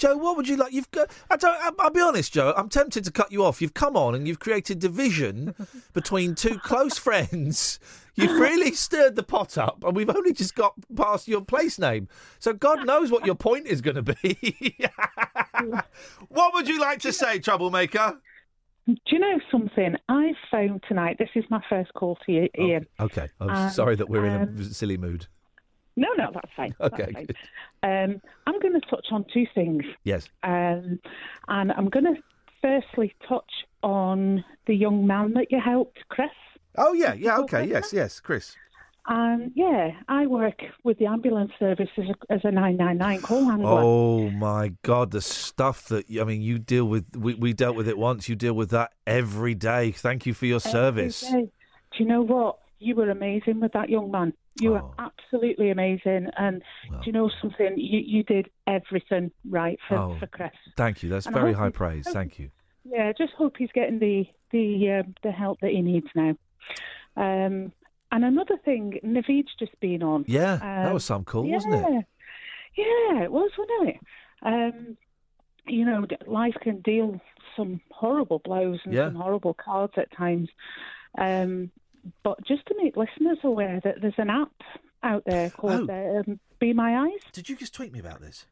Joe, 0.02 0.18
what 0.18 0.36
would 0.36 0.48
you 0.48 0.56
like? 0.58 0.74
You've 0.74 0.90
got. 0.90 1.12
I 1.30 1.38
don't. 1.38 1.56
I'll, 1.64 1.76
I'll 1.78 1.92
be 1.92 2.02
honest, 2.02 2.34
Joe. 2.34 2.56
I'm 2.58 2.70
tempted 2.70 3.04
to 3.04 3.12
cut 3.12 3.32
you 3.32 3.46
off. 3.46 3.62
You've 3.62 3.76
come 3.76 3.96
on 3.96 4.16
and 4.16 4.28
you've 4.28 4.40
created 4.40 4.80
division 4.80 5.54
between 5.94 6.34
two 6.34 6.58
close 6.58 6.98
friends. 6.98 7.80
You've 8.16 8.40
really 8.40 8.72
stirred 8.72 9.16
the 9.16 9.22
pot 9.22 9.60
up, 9.60 9.84
and 9.84 9.96
we've 9.96 10.10
only 10.10 10.34
just 10.34 10.56
got 10.56 10.74
past 10.96 11.28
your 11.28 11.42
place 11.42 11.78
name. 11.78 12.08
So 12.40 12.52
God 12.52 12.84
knows 12.84 13.12
what 13.12 13.28
your 13.28 13.36
point 13.36 13.68
is 13.68 13.80
going 13.80 14.04
to 14.04 14.16
be. 14.24 14.76
what 16.30 16.54
would 16.56 16.68
you 16.68 16.80
like 16.80 17.00
to 17.02 17.14
say, 17.14 17.38
troublemaker? 17.38 18.18
Do 18.88 18.96
you 19.06 19.20
know 19.20 19.40
something? 19.52 19.96
I 20.10 20.32
phoned 20.50 20.84
tonight. 20.88 21.18
This 21.20 21.30
is 21.36 21.44
my 21.52 21.62
first 21.70 21.94
call 21.94 22.18
to 22.26 22.32
you, 22.32 22.50
Iain. 22.60 22.88
Okay. 23.00 23.30
I'm 23.40 23.50
Um, 23.52 23.70
sorry 23.70 23.96
that 23.98 24.10
we're 24.10 24.26
in 24.26 24.34
a 24.34 24.44
um, 24.44 24.64
silly 24.64 24.98
mood. 24.98 25.28
No, 25.96 26.08
no, 26.18 26.32
that's 26.34 26.52
fine. 26.56 26.74
That's 26.80 26.94
Okay, 26.94 27.12
fine. 27.14 27.28
Um, 27.84 28.22
I'm 28.48 28.60
going 28.60 28.74
to 28.80 28.82
touch 28.90 29.08
on 29.12 29.26
two 29.34 29.46
things. 29.54 29.84
Yes. 30.04 30.30
Um, 30.44 31.00
and 31.48 31.72
I'm 31.72 31.90
going 31.90 32.06
to 32.06 32.22
firstly 32.62 33.14
touch 33.28 33.52
on 33.84 34.46
the 34.68 34.76
young 34.76 35.06
man 35.06 35.34
that 35.34 35.52
you 35.52 35.60
helped, 35.60 36.00
Chris. 36.10 36.30
Oh 36.78 36.94
yeah, 36.94 37.14
yeah. 37.14 37.40
Okay. 37.40 37.68
Yes, 37.68 37.92
yes, 37.92 38.20
Chris. 38.20 38.56
Um, 39.08 39.52
yeah, 39.56 39.90
I 40.08 40.28
work 40.28 40.62
with 40.84 41.00
the 41.00 41.08
ambulance 41.08 41.52
service 41.60 41.90
as 41.98 42.06
a, 42.06 42.34
as 42.34 42.42
a 42.44 42.52
999 42.52 43.22
call 43.24 43.50
handler. 43.50 43.82
Oh 43.84 44.30
my 44.30 44.74
God, 44.84 45.12
the 45.12 45.22
stuff 45.22 45.88
that 45.88 46.06
I 46.20 46.24
mean, 46.24 46.42
you 46.42 46.60
deal 46.60 46.86
with. 46.86 47.06
We, 47.16 47.34
we 47.34 47.52
dealt 47.54 47.76
with 47.76 47.88
it 47.88 47.98
once. 47.98 48.30
You 48.30 48.36
deal 48.36 48.54
with 48.54 48.70
that 48.70 48.92
every 49.08 49.56
day. 49.56 49.92
Thank 49.92 50.26
you 50.26 50.34
for 50.34 50.46
your 50.46 50.62
Every 50.64 50.72
service. 50.72 51.22
day. 51.22 51.50
Do 51.92 52.04
you 52.04 52.06
know 52.06 52.22
what? 52.22 52.60
You 52.82 52.96
were 52.96 53.10
amazing 53.12 53.60
with 53.60 53.74
that 53.74 53.90
young 53.90 54.10
man. 54.12 54.34
You 54.60 54.72
Oh. 54.72 54.74
were 54.74 54.90
absolutely 54.98 55.70
amazing. 55.70 56.28
And 56.38 56.64
do 56.90 56.98
you 57.06 57.12
know 57.12 57.30
something? 57.42 57.78
You 57.78 58.00
you 58.00 58.24
did 58.24 58.50
everything 58.68 59.32
right 59.48 59.80
for, 59.88 59.96
Oh, 59.98 60.16
for 60.20 60.26
Chris. 60.28 60.52
Thank 60.76 61.04
you. 61.04 61.10
That's 61.10 61.28
And 61.28 61.36
very 61.36 61.54
high 61.54 61.70
praise. 61.70 62.06
hope- 62.08 62.14
Thank 62.16 62.40
you. 62.40 62.50
Yeah, 62.84 63.08
I 63.10 63.14
just 63.14 63.34
hope 63.34 63.58
he's 63.58 63.72
getting 63.74 64.00
the 64.00 64.26
the 64.52 64.92
um, 64.92 65.16
the 65.22 65.32
help 65.32 65.60
that 65.62 65.72
he 65.72 65.82
needs 65.82 66.08
now. 66.16 66.36
Um, 67.16 67.72
and 68.12 68.26
another 68.26 68.58
thing, 68.66 69.00
Naveed's 69.04 69.54
just 69.60 69.80
been 69.80 70.02
on. 70.04 70.26
Yeah, 70.28 70.56
that 70.58 70.88
Um, 70.88 70.94
was 70.94 71.06
some 71.06 71.24
cool, 71.24 71.48
wasn't 71.50 71.76
it? 71.76 71.86
yeah. 71.88 72.02
Yeah, 72.76 73.24
it 73.24 73.32
was, 73.32 73.52
wasn't 73.58 73.90
it? 73.90 74.00
Um, 74.42 74.98
you 75.68 75.86
know, 75.86 76.06
life 76.26 76.56
can 76.62 76.82
deal 76.82 77.22
some 77.56 77.80
horrible 77.92 78.40
blows 78.40 78.80
and 78.86 78.94
Yeah. 78.94 79.08
some 79.08 79.16
horrible 79.16 79.54
cards 79.54 79.94
at 79.98 80.12
times. 80.12 80.50
Um, 81.18 81.72
but 82.24 82.44
just 82.46 82.66
to 82.68 82.76
make 82.82 82.96
listeners 82.98 83.38
aware 83.44 83.80
that 83.84 84.02
there's 84.02 84.14
an 84.18 84.30
app 84.30 84.52
out 85.04 85.24
there 85.26 85.50
called 85.50 85.90
Oh. 85.90 86.24
um, 86.28 86.40
Be 86.60 86.74
My 86.74 86.98
Eyes. 87.06 87.20
Did 87.34 87.50
you 87.50 87.56
just 87.56 87.74
tweet 87.74 87.92
me 87.92 88.00
about 88.00 88.22
this? 88.22 88.46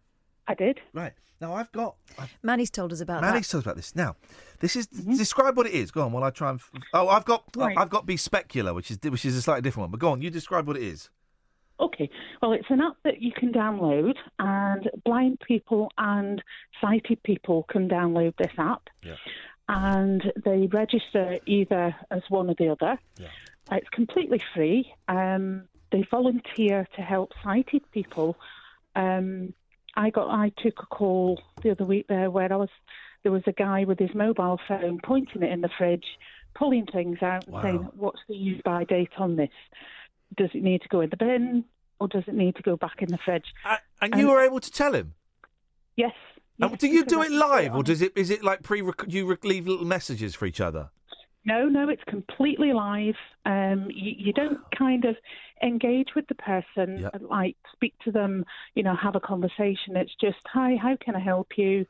I 0.48 0.56
did. 0.56 0.80
Right 0.94 1.14
now, 1.42 1.54
I've 1.54 1.72
got. 1.72 1.96
I've, 2.18 2.36
Manny's 2.44 2.70
told 2.72 2.92
us 2.92 3.02
about 3.02 3.22
Manny's 3.22 3.48
that. 3.48 3.52
told 3.52 3.62
us 3.62 3.66
about 3.66 3.76
this. 3.76 3.96
Now, 3.96 4.16
this 4.60 4.76
is 4.76 4.88
describe 4.88 5.56
what 5.58 5.68
it 5.68 5.74
is. 5.74 5.92
Go 5.92 6.02
on, 6.02 6.12
while 6.12 6.24
I 6.24 6.32
try 6.32 6.50
and. 6.50 6.60
Oh, 6.94 7.08
I've 7.08 7.26
got. 7.26 7.44
Right. 7.56 7.78
I've 7.78 7.90
got 7.90 8.06
BeSpecular, 8.08 8.74
which 8.74 8.90
is 8.92 8.98
which 9.04 9.26
is 9.26 9.36
a 9.38 9.42
slightly 9.42 9.62
different 9.62 9.84
one. 9.86 9.92
But 9.92 10.00
go 10.00 10.12
on, 10.12 10.22
you 10.22 10.30
describe 10.32 10.68
what 10.68 10.76
it 10.76 10.84
is. 10.84 11.10
Okay. 11.80 12.10
Well, 12.42 12.52
it's 12.52 12.66
an 12.70 12.82
app 12.82 12.98
that 13.06 13.22
you 13.22 13.32
can 13.32 13.54
download, 13.54 14.16
and 14.40 14.90
blind 15.06 15.40
people 15.48 15.92
and 15.98 16.44
sighted 16.82 17.22
people 17.24 17.66
can 17.70 17.88
download 17.88 18.34
this 18.38 18.52
app. 18.58 18.90
Yeah. 19.04 19.16
And 19.72 20.34
they 20.44 20.66
register 20.66 21.38
either 21.46 21.96
as 22.10 22.24
one 22.28 22.50
or 22.50 22.56
the 22.56 22.70
other. 22.70 22.98
Yeah. 23.18 23.28
It's 23.72 23.90
completely 23.90 24.42
free. 24.56 24.92
Um, 25.08 25.68
they 25.92 26.04
volunteer 26.10 26.88
to 26.96 27.02
help 27.04 27.34
sighted 27.44 27.84
people. 27.92 28.36
Um, 28.96 29.54
I 29.96 30.10
got 30.10 30.30
I 30.30 30.52
took 30.58 30.82
a 30.82 30.86
call 30.88 31.40
the 31.62 31.70
other 31.70 31.86
week 31.86 32.08
there 32.08 32.32
where 32.32 32.52
I 32.52 32.56
was 32.56 32.70
there 33.22 33.32
was 33.32 33.44
a 33.46 33.52
guy 33.52 33.84
with 33.84 34.00
his 34.00 34.14
mobile 34.16 34.60
phone 34.68 35.00
pointing 35.04 35.44
it 35.44 35.52
in 35.52 35.62
the 35.62 35.70
fridge, 35.78 36.06
pulling 36.56 36.88
things 36.88 37.22
out 37.22 37.46
and 37.46 37.54
Wow. 37.54 37.62
saying, 37.62 37.90
"What's 37.96 38.22
the 38.28 38.36
use 38.36 38.62
by 38.66 38.86
date 38.86 39.12
on 39.18 39.36
this? 39.36 39.52
Does 40.36 40.50
it 40.56 40.64
need 40.64 40.82
to 40.82 40.90
go 40.90 41.02
in 41.02 41.12
the 41.12 41.18
bin 41.18 41.66
or 42.00 42.08
does 42.08 42.24
it 42.28 42.34
need 42.34 42.56
to 42.56 42.64
go 42.64 42.76
back 42.76 43.04
in 43.04 43.10
the 43.10 43.20
fridge?" 43.20 43.54
And 44.02 44.16
you 44.18 44.30
were 44.30 44.42
able 44.42 44.62
to 44.62 44.72
tell 44.72 44.96
him. 44.96 45.14
Yes. 45.96 46.16
Yes, 46.60 46.78
do 46.78 46.88
you 46.88 47.06
do 47.06 47.22
it 47.22 47.32
live, 47.32 47.76
or 47.76 47.84
does 47.84 48.02
it 48.02 48.14
is 48.16 48.30
it 48.30 48.44
like 48.44 48.62
pre? 48.64 48.82
You 49.08 49.38
leave 49.44 49.68
little 49.68 49.86
messages 49.86 50.36
for 50.36 50.46
each 50.46 50.60
other? 50.62 50.90
No, 51.46 51.68
no, 51.68 51.88
it's 51.90 52.04
completely 52.04 52.74
live. 52.74 53.16
Um, 53.46 53.88
you, 53.90 54.14
you 54.18 54.34
don't 54.34 54.60
kind 54.78 55.06
of 55.06 55.16
engage 55.64 56.10
with 56.16 56.28
the 56.28 56.36
person, 56.36 57.00
Yep. 57.00 57.22
like 57.30 57.56
speak 57.72 57.94
to 58.04 58.12
them, 58.12 58.46
you 58.76 58.84
know, 58.84 58.94
have 58.96 59.16
a 59.16 59.20
conversation. 59.22 59.96
It's 59.96 60.14
just, 60.20 60.38
hi, 60.46 60.76
how 60.76 60.98
can 61.04 61.16
I 61.16 61.20
help 61.20 61.58
you? 61.58 61.86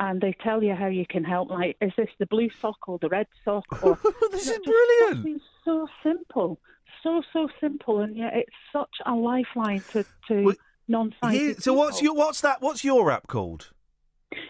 And 0.00 0.20
they 0.20 0.34
tell 0.42 0.62
you 0.62 0.74
how 0.74 0.88
you 0.88 1.06
can 1.08 1.22
help. 1.22 1.50
Like, 1.50 1.76
is 1.80 1.92
this 1.96 2.08
the 2.18 2.26
blue 2.26 2.50
sock 2.60 2.88
or 2.88 2.98
the 2.98 3.08
red 3.08 3.28
sock? 3.44 3.64
Or 3.82 3.96
this 4.32 4.48
is 4.48 4.58
brilliant. 4.58 5.40
So 5.64 5.86
simple, 6.02 6.58
so 7.02 7.22
so 7.32 7.48
simple, 7.60 8.00
and 8.00 8.16
yet 8.16 8.32
it's 8.34 8.56
such 8.72 8.94
a 9.06 9.14
lifeline 9.14 9.82
to 9.92 10.04
to 10.28 10.54
non-sighted. 10.88 11.40
Here- 11.40 11.54
so 11.60 11.74
what's 11.74 12.02
your 12.02 12.14
what's 12.14 12.40
that? 12.40 12.60
What's 12.60 12.82
your 12.84 13.10
app 13.10 13.28
called? 13.28 13.70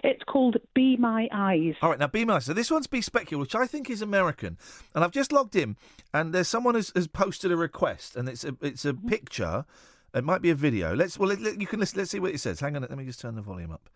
It's 0.04 0.22
called 0.24 0.56
Be 0.74 0.96
My 0.96 1.28
Eyes. 1.32 1.74
All 1.80 1.90
right, 1.90 1.98
now 1.98 2.06
be 2.06 2.24
My 2.24 2.36
Eyes. 2.36 2.44
So 2.44 2.52
this 2.52 2.70
one's 2.70 2.86
BeSpecular, 2.86 3.38
which 3.38 3.54
I 3.54 3.66
think 3.66 3.88
is 3.88 4.02
American, 4.02 4.58
and 4.94 5.02
I've 5.04 5.10
just 5.12 5.32
logged 5.32 5.56
in, 5.56 5.76
and 6.12 6.34
there's 6.34 6.48
someone 6.48 6.74
has, 6.74 6.92
has 6.94 7.06
posted 7.06 7.50
a 7.50 7.56
request, 7.56 8.16
and 8.16 8.28
it's 8.28 8.44
a 8.44 8.54
it's 8.60 8.84
Mm-hmm. 8.84 9.06
a 9.06 9.10
picture. 9.10 9.64
It 10.12 10.24
might 10.24 10.42
be 10.42 10.50
a 10.50 10.54
video. 10.54 10.94
Let's 10.94 11.18
well, 11.18 11.28
let, 11.28 11.40
let- 11.40 11.60
you 11.60 11.66
can 11.66 11.80
listen. 11.80 11.98
Let's 11.98 12.10
see 12.10 12.18
what 12.20 12.32
it 12.34 12.40
says. 12.40 12.60
Hang 12.60 12.76
on, 12.76 12.82
let 12.82 12.96
me 12.96 13.04
just 13.04 13.20
turn 13.20 13.36
the 13.36 13.42
volume 13.42 13.70
up. 13.70 13.88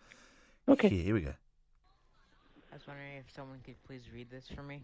Okay. 0.69 0.89
Here, 0.89 1.03
here 1.03 1.15
we 1.15 1.21
go. 1.23 1.35
I 2.73 2.77
was 2.77 2.87
wondering 2.89 3.17
if 3.19 3.33
someone 3.35 3.59
could 3.65 3.77
please 3.85 4.03
read 4.13 4.31
this 4.31 4.47
for 4.55 4.63
me. 4.63 4.83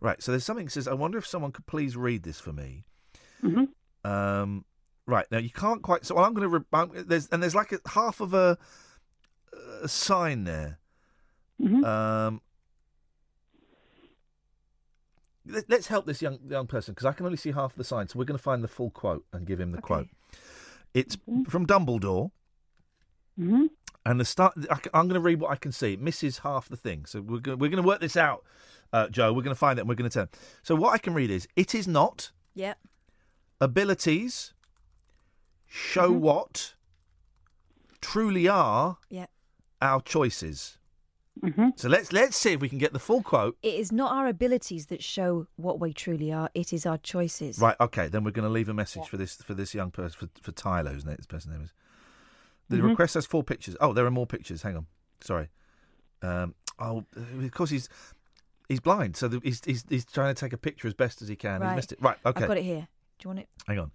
Right. 0.00 0.22
So 0.22 0.32
there's 0.32 0.44
something 0.44 0.66
that 0.66 0.72
says, 0.72 0.86
I 0.88 0.92
wonder 0.94 1.16
if 1.16 1.26
someone 1.26 1.52
could 1.52 1.66
please 1.66 1.96
read 1.96 2.22
this 2.22 2.38
for 2.40 2.52
me. 2.52 2.84
Mm-hmm. 3.42 4.10
Um, 4.10 4.64
right 5.06 5.26
now 5.30 5.38
you 5.38 5.50
can't 5.50 5.82
quite. 5.82 6.04
So 6.04 6.18
I'm 6.18 6.34
going 6.34 6.50
to. 6.50 6.58
Re- 6.58 7.02
there's 7.04 7.28
and 7.28 7.42
there's 7.42 7.54
like 7.54 7.72
a 7.72 7.78
half 7.88 8.20
of 8.20 8.34
a, 8.34 8.58
a 9.82 9.88
sign 9.88 10.44
there. 10.44 10.78
Mm-hmm. 11.60 11.84
Um, 11.84 12.40
let, 15.46 15.70
us 15.72 15.86
help 15.88 16.06
this 16.06 16.22
young 16.22 16.38
young 16.48 16.66
person 16.66 16.94
because 16.94 17.06
I 17.06 17.12
can 17.12 17.26
only 17.26 17.38
see 17.38 17.52
half 17.52 17.72
of 17.72 17.76
the 17.76 17.84
sign. 17.84 18.08
So 18.08 18.18
we're 18.18 18.24
going 18.24 18.38
to 18.38 18.42
find 18.42 18.62
the 18.62 18.68
full 18.68 18.90
quote 18.90 19.24
and 19.32 19.46
give 19.46 19.60
him 19.60 19.72
the 19.72 19.80
quote. 19.80 20.08
It's 20.94 21.16
from 21.48 21.66
Dumbledore. 21.66 22.30
Mm-hmm. 23.38 23.66
And 24.06 24.18
the 24.18 24.24
start, 24.24 24.54
I, 24.70 24.78
am 24.98 25.08
going 25.08 25.14
to 25.14 25.20
read 25.20 25.40
what 25.40 25.50
I 25.50 25.56
can 25.56 25.72
see. 25.72 25.92
It 25.92 26.00
misses 26.00 26.38
half 26.38 26.68
the 26.68 26.76
thing, 26.76 27.04
so 27.04 27.20
we're 27.20 27.38
going, 27.38 27.58
we're 27.58 27.68
going 27.68 27.82
to 27.82 27.86
work 27.86 28.00
this 28.00 28.16
out, 28.16 28.44
uh, 28.94 29.08
Joe. 29.08 29.32
We're 29.32 29.42
going 29.42 29.54
to 29.54 29.58
find 29.58 29.78
it, 29.78 29.82
and 29.82 29.88
we're 29.90 29.94
going 29.94 30.10
to 30.10 30.18
tell. 30.20 30.28
So 30.62 30.74
what 30.74 30.94
I 30.94 30.98
can 30.98 31.12
read 31.12 31.30
is: 31.30 31.46
it 31.54 31.74
is 31.74 31.86
not 31.86 32.32
Yep. 32.54 32.78
abilities 33.60 34.54
show 35.66 36.10
what 36.10 36.74
truly 38.00 38.48
are 38.48 38.98
Yep. 39.10 39.30
Our 39.82 40.00
choices. 40.00 40.76
Mm-hmm. 41.42 41.68
So 41.76 41.88
let's 41.88 42.12
let's 42.12 42.36
see 42.36 42.52
if 42.52 42.60
we 42.60 42.68
can 42.68 42.78
get 42.78 42.92
the 42.92 42.98
full 42.98 43.22
quote. 43.22 43.56
It 43.62 43.74
is 43.74 43.92
not 43.92 44.12
our 44.12 44.26
abilities 44.26 44.86
that 44.86 45.02
show 45.02 45.46
what 45.56 45.80
we 45.80 45.92
truly 45.92 46.30
are. 46.32 46.50
It 46.54 46.72
is 46.72 46.84
our 46.84 46.98
choices. 46.98 47.58
Right. 47.58 47.76
Okay. 47.80 48.08
Then 48.08 48.24
we're 48.24 48.30
going 48.32 48.46
to 48.46 48.52
leave 48.52 48.68
a 48.68 48.74
message 48.74 49.06
for 49.08 49.16
this 49.16 49.36
for 49.36 49.54
this 49.54 49.74
young 49.74 49.90
person 49.90 50.18
for, 50.18 50.28
for 50.42 50.52
Tyler, 50.52 50.94
isn't 50.94 51.08
it? 51.08 51.16
This 51.16 51.26
person's 51.26 51.54
name 51.54 51.64
is. 51.64 51.72
The 52.68 52.76
Mhm. 52.76 52.90
request 52.90 53.14
has 53.14 53.26
four 53.26 53.42
pictures. 53.42 53.76
Oh, 53.80 53.92
there 53.92 54.04
are 54.06 54.10
more 54.10 54.26
pictures. 54.26 54.62
Hang 54.62 54.76
on. 54.76 54.86
Sorry. 55.20 55.48
Um. 56.22 56.54
Oh, 56.78 57.04
of 57.16 57.50
course 57.52 57.70
he's 57.70 57.88
he's 58.68 58.80
blind, 58.80 59.16
so 59.16 59.28
the, 59.28 59.40
he's, 59.42 59.60
he's 59.64 59.84
he's 59.88 60.04
trying 60.04 60.34
to 60.34 60.38
take 60.38 60.52
a 60.52 60.58
picture 60.58 60.88
as 60.88 60.94
best 60.94 61.22
as 61.22 61.28
he 61.28 61.36
can. 61.36 61.60
He's 61.60 61.66
Right. 61.68 61.76
missed 61.76 61.92
it. 61.92 62.02
Right. 62.02 62.16
Okay. 62.26 62.42
I've 62.42 62.48
got 62.48 62.58
it 62.58 62.64
here. 62.64 62.88
Do 63.18 63.24
you 63.24 63.28
want 63.28 63.38
it? 63.40 63.48
Hang 63.66 63.78
on. 63.78 63.90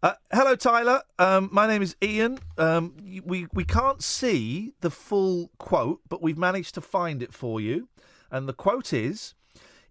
Uh, 0.00 0.12
hello, 0.32 0.54
Tyler. 0.54 1.02
Um, 1.18 1.48
my 1.50 1.66
name 1.66 1.82
is 1.82 1.96
Iain. 2.00 2.38
Um, 2.56 2.94
we 3.24 3.48
we 3.52 3.64
can't 3.64 4.00
see 4.00 4.74
the 4.80 4.90
full 4.90 5.50
quote, 5.58 6.02
but 6.08 6.22
we've 6.22 6.38
managed 6.38 6.74
to 6.74 6.80
find 6.80 7.20
it 7.20 7.34
for 7.34 7.60
you. 7.60 7.88
And 8.30 8.48
the 8.48 8.52
quote 8.52 8.92
is: 8.92 9.34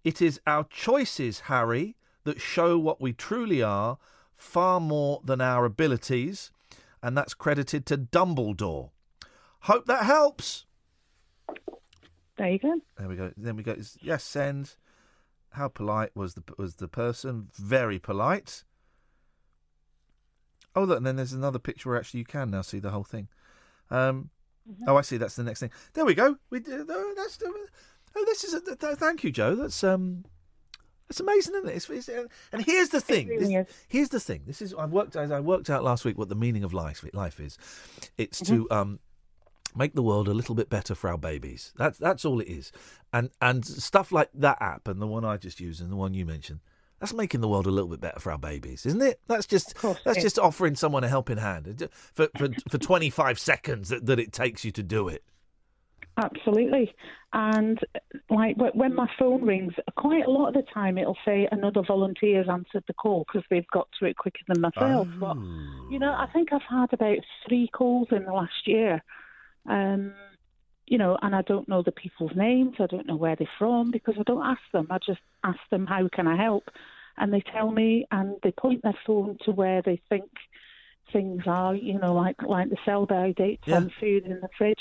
"It 0.06 0.22
is 0.22 0.40
our 0.48 0.64
choices, 0.64 1.42
Harry, 1.42 1.98
that 2.24 2.40
show 2.40 2.80
what 2.80 3.02
we 3.02 3.12
truly 3.12 3.62
are, 3.62 3.98
far 4.38 4.80
more 4.80 5.22
than 5.26 5.42
our 5.42 5.66
abilities." 5.66 6.52
And 7.04 7.18
that's 7.18 7.34
credited 7.34 7.86
to 7.88 7.98
Dumbledore. 7.98 8.92
Hope 9.62 9.88
that 9.88 10.06
helps. 10.06 10.66
There 12.38 12.50
you 12.50 12.60
go. 12.60 12.80
There 12.98 13.10
we 13.10 13.18
go. 13.18 13.34
Then 13.36 13.58
we 13.58 13.64
go. 13.64 13.76
Yes, 14.00 14.24
send. 14.24 14.76
How 15.52 15.68
polite 15.68 16.16
was 16.16 16.36
the 16.36 16.44
was 16.58 16.76
the 16.76 16.88
person? 16.88 17.50
Very 17.54 18.00
polite. 18.00 18.64
Oh 20.76 20.84
look, 20.84 20.98
and 20.98 21.06
then 21.06 21.16
there's 21.16 21.34
another 21.34 21.60
picture 21.60 21.90
where 21.90 21.98
actually 21.98 22.20
you 22.20 22.26
can 22.26 22.52
now 22.52 22.62
see 22.62 22.80
the 22.80 22.92
whole 22.92 23.04
thing. 23.04 23.28
Um, 23.90 24.30
Oh, 24.86 24.98
I 24.98 25.02
see. 25.02 25.16
That's 25.16 25.38
the 25.38 25.44
next 25.44 25.62
thing. 25.62 25.72
There 25.94 26.04
we 26.04 26.14
go. 26.14 26.36
We. 26.50 26.60
Oh, 26.68 27.14
that's. 27.16 27.40
Oh, 27.42 28.24
this 28.26 28.44
is. 28.44 28.54
A, 28.54 28.60
th- 28.60 28.78
th- 28.80 28.98
thank 28.98 29.24
you, 29.24 29.32
Joe. 29.32 29.56
That's 29.56 29.82
um. 29.82 30.26
That's 31.08 31.22
amazing, 31.22 31.56
isn't 31.56 31.70
it? 31.70 31.76
It's, 31.78 31.90
it's, 31.90 32.10
uh, 32.10 32.26
and 32.52 32.66
here's 32.66 32.90
the 32.90 33.00
thing. 33.00 33.30
really 33.30 33.56
This- 33.56 33.76
here's 33.88 34.10
the 34.10 34.20
thing. 34.20 34.42
This 34.46 34.62
is 34.62 34.74
I've 34.74 34.92
worked 34.92 35.16
as 35.16 35.32
I 35.32 35.40
worked 35.40 35.70
out 35.70 35.86
last 35.86 36.04
week 36.04 36.18
what 36.18 36.28
the 36.28 36.36
meaning 36.36 36.66
of 36.66 36.74
life 36.74 37.06
life 37.14 37.40
is. 37.40 37.58
It's 38.18 38.42
to 38.42 38.70
um 38.70 39.00
make 39.74 39.94
the 39.96 40.04
world 40.04 40.28
a 40.28 40.34
little 40.34 40.54
bit 40.54 40.70
better 40.70 40.96
for 40.96 41.10
our 41.10 41.18
babies. 41.18 41.72
That's 41.78 41.98
that's 41.98 42.26
all 42.26 42.42
it 42.42 42.50
is. 42.50 42.74
And 43.14 43.30
and 43.42 43.66
stuff 43.66 44.12
like 44.12 44.30
that 44.34 44.58
app 44.62 44.90
and 44.90 45.02
the 45.02 45.08
one 45.08 45.24
I 45.24 45.38
just 45.38 45.62
used 45.62 45.80
and 45.80 45.90
the 45.90 45.96
one 45.96 46.14
you 46.14 46.26
mentioned. 46.26 46.60
That's 47.00 47.14
making 47.14 47.42
the 47.42 47.48
world 47.48 47.68
a 47.68 47.72
little 47.72 47.90
bit 47.90 48.02
better 48.02 48.20
for 48.20 48.32
our 48.32 48.38
babies, 48.38 48.86
isn't 48.86 49.02
it? 49.02 49.20
That's 49.28 49.46
just 49.46 49.76
that's 50.04 50.22
just 50.22 50.40
offering 50.40 50.76
someone 50.76 51.04
a 51.04 51.08
helping 51.08 51.38
hand 51.38 51.90
for 52.14 52.28
for 52.38 52.50
for 52.70 52.78
25 52.78 53.40
seconds 53.40 53.90
that, 53.90 54.06
that 54.08 54.20
it 54.20 54.32
takes 54.34 54.66
you 54.66 54.72
to 54.72 54.84
do 54.84 55.08
it. 55.08 55.24
Absolutely. 56.18 56.96
And 57.34 57.80
like 58.30 58.58
when 58.58 58.96
my 58.96 59.08
phone 59.20 59.44
rings, 59.44 59.74
quite 59.96 60.26
a 60.26 60.32
lot 60.32 60.48
of 60.48 60.54
the 60.56 60.64
time 60.74 60.98
it'll 60.98 61.18
say 61.24 61.48
another 61.52 61.84
volunteer 61.88 62.40
has 62.40 62.50
answered 62.50 62.84
the 62.88 62.94
call 62.94 63.26
because 63.28 63.46
they've 63.50 63.68
got 63.72 63.88
to 64.00 64.06
it 64.06 64.18
quicker 64.18 64.40
than 64.48 64.62
myself. 64.62 65.08
But 65.20 65.38
you 65.92 66.00
know, 66.00 66.12
I 66.12 66.28
think 66.34 66.52
I've 66.52 66.62
had 66.68 66.92
about 66.94 67.20
three 67.48 67.68
calls 67.68 68.08
in 68.12 68.24
the 68.24 68.34
last 68.34 68.66
year. 68.66 69.04
Um, 69.70 70.14
you 70.88 70.98
know, 70.98 71.18
and 71.22 71.36
I 71.36 71.42
don't 71.44 71.68
know 71.70 71.84
the 71.84 71.92
people's 71.92 72.32
names. 72.36 72.76
I 72.80 72.88
don't 72.88 73.08
know 73.08 73.16
where 73.18 73.36
they're 73.36 73.48
from 73.60 73.92
because 73.92 74.16
I 74.20 74.24
don't 74.24 74.46
ask 74.46 74.62
them. 74.74 74.88
I 74.90 74.98
just 75.06 75.20
ask 75.44 75.60
them 75.72 75.86
how 75.86 76.08
can 76.14 76.28
I 76.28 76.42
help, 76.42 76.64
and 77.18 77.34
they 77.34 77.42
tell 77.54 77.72
me, 77.72 78.06
and 78.12 78.36
they 78.44 78.52
point 78.52 78.82
their 78.84 78.98
phone 79.06 79.38
to 79.46 79.52
where 79.52 79.82
they 79.82 80.02
think 80.10 80.30
things 81.14 81.44
are. 81.46 81.76
You 81.76 82.00
know, 82.00 82.14
like 82.14 82.42
like 82.44 82.70
the 82.70 82.78
sell 82.86 83.06
by 83.06 83.34
dates 83.34 83.64
Yeah. 83.68 83.78
on 83.78 83.92
food 84.00 84.26
in 84.26 84.40
the 84.42 84.50
fridge. 84.58 84.80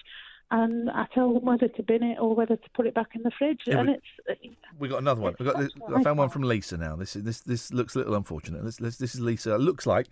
And 0.51 0.89
I 0.91 1.07
tell 1.13 1.35
them 1.35 1.45
whether 1.45 1.67
to 1.67 1.83
bin 1.83 2.05
it 2.05 2.19
or 2.21 2.35
whether 2.37 2.55
to 2.55 2.71
put 2.75 2.87
it 2.87 2.95
back 2.95 3.17
in 3.17 3.23
the 3.25 3.33
fridge. 3.33 3.63
Yeah, 3.67 3.79
and 3.81 3.89
we- 3.89 3.95
it's 4.29 4.57
We 4.79 4.89
got 4.89 4.99
another 4.99 5.21
one. 5.21 5.35
We 5.41 5.45
got 5.45 5.59
this, 5.59 5.73
I 5.93 6.03
found 6.05 6.19
one 6.19 6.29
from 6.29 6.43
Lisa 6.43 6.77
now. 6.77 6.95
This 6.95 7.17
is 7.17 7.25
this 7.25 7.41
this 7.41 7.73
looks 7.73 7.97
a 7.97 7.99
little 7.99 8.15
unfortunate. 8.15 8.65
This 8.65 8.77
this, 8.77 8.97
this 8.97 9.15
is 9.17 9.21
Lisa. 9.21 9.55
It 9.55 9.61
looks 9.61 9.87
like 9.87 10.07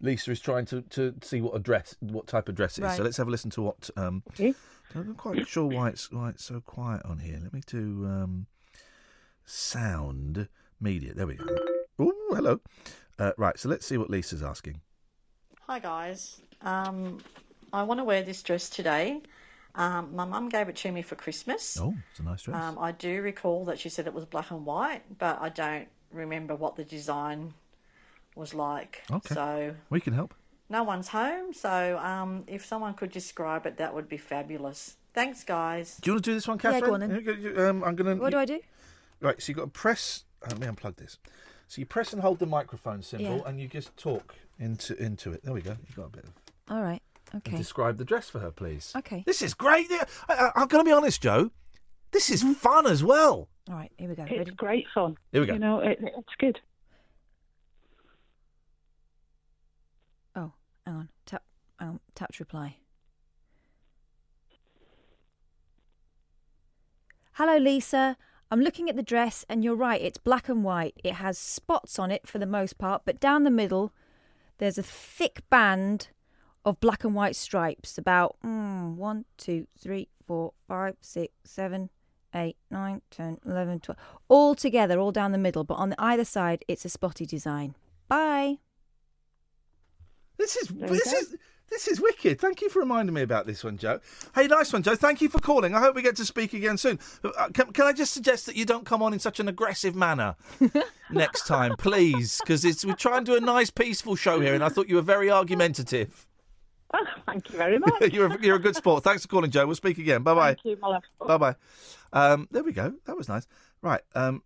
Lisa 0.00 0.30
is 0.30 0.38
trying 0.40 0.66
to, 0.66 0.82
to 0.82 1.14
see 1.22 1.40
what 1.40 1.56
address 1.56 1.96
what 2.00 2.28
type 2.28 2.48
of 2.48 2.54
dress 2.54 2.78
it 2.78 2.82
is. 2.82 2.88
Right. 2.90 2.96
So 2.98 3.02
let's 3.02 3.16
have 3.16 3.26
a 3.26 3.30
listen 3.32 3.50
to 3.52 3.62
what. 3.62 3.90
Um, 3.96 4.22
Okay. 4.30 4.54
I'm 4.94 5.06
not 5.08 5.16
quite 5.16 5.46
sure 5.48 5.66
why 5.66 5.88
it's 5.88 6.10
why 6.12 6.28
it's 6.30 6.44
so 6.44 6.60
quiet 6.60 7.02
on 7.04 7.18
here. 7.18 7.38
Let 7.42 7.52
me 7.52 7.60
do 7.66 8.06
um, 8.06 8.46
sound 9.44 10.48
media. 10.80 11.14
There 11.14 11.26
we 11.26 11.34
go. 11.34 11.46
Oh, 11.98 12.12
hello. 12.30 12.60
Uh, 13.18 13.32
right. 13.36 13.58
So 13.58 13.68
let's 13.68 13.86
see 13.86 13.98
what 13.98 14.08
Lisa's 14.10 14.42
asking. 14.42 14.80
Hi 15.66 15.78
guys. 15.78 16.40
Um, 16.62 17.18
I 17.72 17.82
want 17.82 17.98
to 18.00 18.04
wear 18.04 18.22
this 18.22 18.42
dress 18.42 18.68
today. 18.68 19.20
Um, 19.80 20.14
my 20.14 20.24
mum 20.24 20.48
gave 20.48 20.68
it 20.68 20.76
to 20.76 20.92
me 20.92 21.02
for 21.02 21.14
Christmas. 21.16 21.78
Oh, 21.80 21.94
it's 22.10 22.20
a 22.20 22.22
nice 22.22 22.42
dress. 22.42 22.62
Um, 22.62 22.78
I 22.78 22.92
do 22.92 23.22
recall 23.22 23.64
that 23.66 23.78
she 23.78 23.88
said 23.88 24.06
it 24.06 24.12
was 24.14 24.24
black 24.26 24.50
and 24.50 24.66
white, 24.66 25.02
but 25.18 25.40
I 25.40 25.48
don't 25.48 25.88
remember 26.12 26.54
what 26.54 26.76
the 26.76 26.84
design 26.84 27.54
was 28.34 28.52
like. 28.54 29.02
Okay. 29.10 29.34
So 29.34 29.74
we 29.88 30.00
can 30.00 30.12
help. 30.12 30.34
no 30.68 30.82
one's 30.82 31.08
home, 31.08 31.52
so 31.54 31.98
um, 31.98 32.44
if 32.46 32.64
someone 32.66 32.94
could 32.94 33.10
describe 33.10 33.64
it, 33.66 33.76
that 33.78 33.94
would 33.94 34.08
be 34.08 34.16
fabulous. 34.18 34.96
Thanks, 35.14 35.42
guys. 35.44 35.96
Do 36.00 36.10
you 36.10 36.14
want 36.14 36.24
to 36.24 36.30
do 36.30 36.34
this 36.34 36.46
one, 36.46 36.58
Catherine? 36.58 36.82
Yeah, 36.82 36.86
go 36.88 36.94
on 36.94 37.00
then. 37.00 37.10
You 37.14 37.20
go- 37.22 37.32
you- 37.32 37.66
Um, 37.68 37.82
I'm 37.82 37.96
gonna. 37.96 38.16
What 38.16 38.30
do 38.30 38.38
I 38.38 38.44
do? 38.44 38.60
Right. 39.20 39.40
So 39.42 39.50
you've 39.50 39.56
got 39.58 39.64
to 39.64 39.70
press. 39.70 40.24
uh, 40.42 40.48
Let 40.50 40.58
me 40.60 40.66
unplug 40.68 40.96
this. 40.96 41.18
So 41.68 41.80
you 41.80 41.86
press 41.86 42.12
and 42.12 42.20
hold 42.22 42.38
the 42.38 42.46
microphone 42.46 43.02
symbol, 43.02 43.38
Yeah. 43.38 43.48
and 43.48 43.60
you 43.60 43.66
just 43.66 43.96
talk 43.96 44.34
into 44.58 44.94
into 45.02 45.32
it. 45.32 45.42
There 45.42 45.52
we 45.54 45.62
go. 45.62 45.70
You 45.88 45.94
got 45.96 46.06
a 46.06 46.10
bit 46.10 46.24
of. 46.24 46.30
All 46.68 46.82
right. 46.82 47.02
And 47.32 47.42
Describe 47.56 47.98
the 47.98 48.04
dress 48.04 48.28
for 48.28 48.40
her, 48.40 48.50
please. 48.50 48.92
Okay. 48.96 49.22
This 49.26 49.42
is 49.42 49.54
great. 49.54 49.90
I, 49.90 50.06
I, 50.28 50.50
I'm 50.56 50.68
going 50.68 50.84
to 50.84 50.88
be 50.88 50.92
honest, 50.92 51.22
Joe. 51.22 51.50
This 52.12 52.30
is 52.30 52.42
fun 52.42 52.86
as 52.86 53.04
well. 53.04 53.48
All 53.68 53.76
right. 53.76 53.92
Here 53.96 54.08
we 54.08 54.14
go. 54.16 54.24
It's 54.24 54.32
Ready? 54.32 54.50
great 54.52 54.86
fun. 54.94 55.16
Here 55.32 55.40
we 55.40 55.46
go. 55.46 55.52
You 55.54 55.58
know, 55.60 55.80
it, 55.80 55.98
it's 56.00 56.34
good. 56.38 56.58
Oh, 60.34 60.52
hang 60.84 60.94
on. 60.96 61.08
Tap. 61.26 61.42
Um, 61.78 62.00
tap 62.14 62.32
to 62.32 62.42
reply. 62.42 62.76
Hello, 67.32 67.56
Lisa. 67.56 68.16
I'm 68.50 68.60
looking 68.60 68.90
at 68.90 68.96
the 68.96 69.02
dress, 69.02 69.44
and 69.48 69.62
you're 69.62 69.76
right. 69.76 70.00
It's 70.02 70.18
black 70.18 70.48
and 70.48 70.64
white. 70.64 70.94
It 71.04 71.14
has 71.14 71.38
spots 71.38 71.98
on 71.98 72.10
it 72.10 72.26
for 72.26 72.38
the 72.38 72.46
most 72.46 72.78
part, 72.78 73.02
but 73.04 73.20
down 73.20 73.44
the 73.44 73.50
middle, 73.50 73.92
there's 74.58 74.76
a 74.76 74.82
thick 74.82 75.42
band 75.48 76.08
of 76.64 76.80
black 76.80 77.04
and 77.04 77.14
white 77.14 77.36
stripes. 77.36 77.98
About 77.98 78.36
mm, 78.44 78.94
one, 78.94 79.24
two, 79.36 79.66
three, 79.78 80.08
four, 80.26 80.52
five, 80.68 80.96
six, 81.00 81.32
seven, 81.44 81.90
eight, 82.34 82.56
nine, 82.70 83.02
ten, 83.10 83.38
eleven, 83.44 83.80
twelve. 83.80 83.98
All 84.28 84.54
together, 84.54 84.98
all 84.98 85.12
down 85.12 85.32
the 85.32 85.38
middle, 85.38 85.64
but 85.64 85.74
on 85.74 85.94
either 85.98 86.24
side, 86.24 86.64
it's 86.68 86.84
a 86.84 86.88
spotty 86.88 87.26
design. 87.26 87.74
Bye. 88.08 88.58
This 90.38 90.56
is 90.56 90.68
this 90.68 91.12
go. 91.12 91.18
is 91.18 91.36
this 91.70 91.86
is 91.86 92.00
wicked. 92.00 92.40
Thank 92.40 92.62
you 92.62 92.68
for 92.68 92.80
reminding 92.80 93.14
me 93.14 93.22
about 93.22 93.46
this 93.46 93.62
one, 93.62 93.78
Joe. 93.78 94.00
Hey, 94.34 94.48
nice 94.48 94.72
one, 94.72 94.82
Joe. 94.82 94.96
Thank 94.96 95.20
you 95.20 95.28
for 95.28 95.38
calling. 95.38 95.74
I 95.74 95.78
hope 95.78 95.94
we 95.94 96.02
get 96.02 96.16
to 96.16 96.24
speak 96.24 96.52
again 96.52 96.76
soon. 96.76 96.98
Uh, 97.22 97.48
Can, 97.54 97.72
can 97.72 97.86
I 97.86 97.92
just 97.92 98.12
suggest 98.12 98.46
that 98.46 98.56
you 98.56 98.64
don't 98.64 98.84
come 98.84 99.02
on 99.02 99.12
in 99.12 99.20
such 99.20 99.38
an 99.38 99.46
aggressive 99.46 99.94
manner 99.94 100.34
next 101.10 101.46
time, 101.46 101.76
please? 101.78 102.40
Because 102.40 102.64
we 102.84 102.92
try 102.94 103.18
and 103.18 103.26
do 103.26 103.36
a 103.36 103.40
nice, 103.40 103.70
peaceful 103.70 104.16
show 104.16 104.40
here, 104.40 104.54
and 104.54 104.64
I 104.64 104.68
thought 104.68 104.88
you 104.88 104.96
were 104.96 105.02
very 105.02 105.30
argumentative. 105.30 106.26
Oh, 106.92 107.06
thank 107.26 107.50
you 107.50 107.56
very 107.56 107.78
much. 107.78 108.02
you're, 108.12 108.26
a, 108.26 108.42
you're 108.42 108.56
a 108.56 108.60
good 108.60 108.76
sport. 108.76 109.04
Thanks 109.04 109.22
for 109.22 109.28
calling, 109.28 109.50
Joe. 109.50 109.66
We'll 109.66 109.76
speak 109.76 109.98
again. 109.98 110.22
Bye 110.22 110.34
bye. 110.34 110.46
Thank 110.54 110.64
you, 110.64 110.78
my 110.80 110.88
love. 110.88 111.02
Bye 111.26 111.38
bye. 111.38 111.54
Um, 112.12 112.48
there 112.50 112.62
we 112.62 112.72
go. 112.72 112.94
That 113.06 113.16
was 113.16 113.28
nice. 113.28 113.46
Right. 113.82 114.00
Um, 114.14 114.42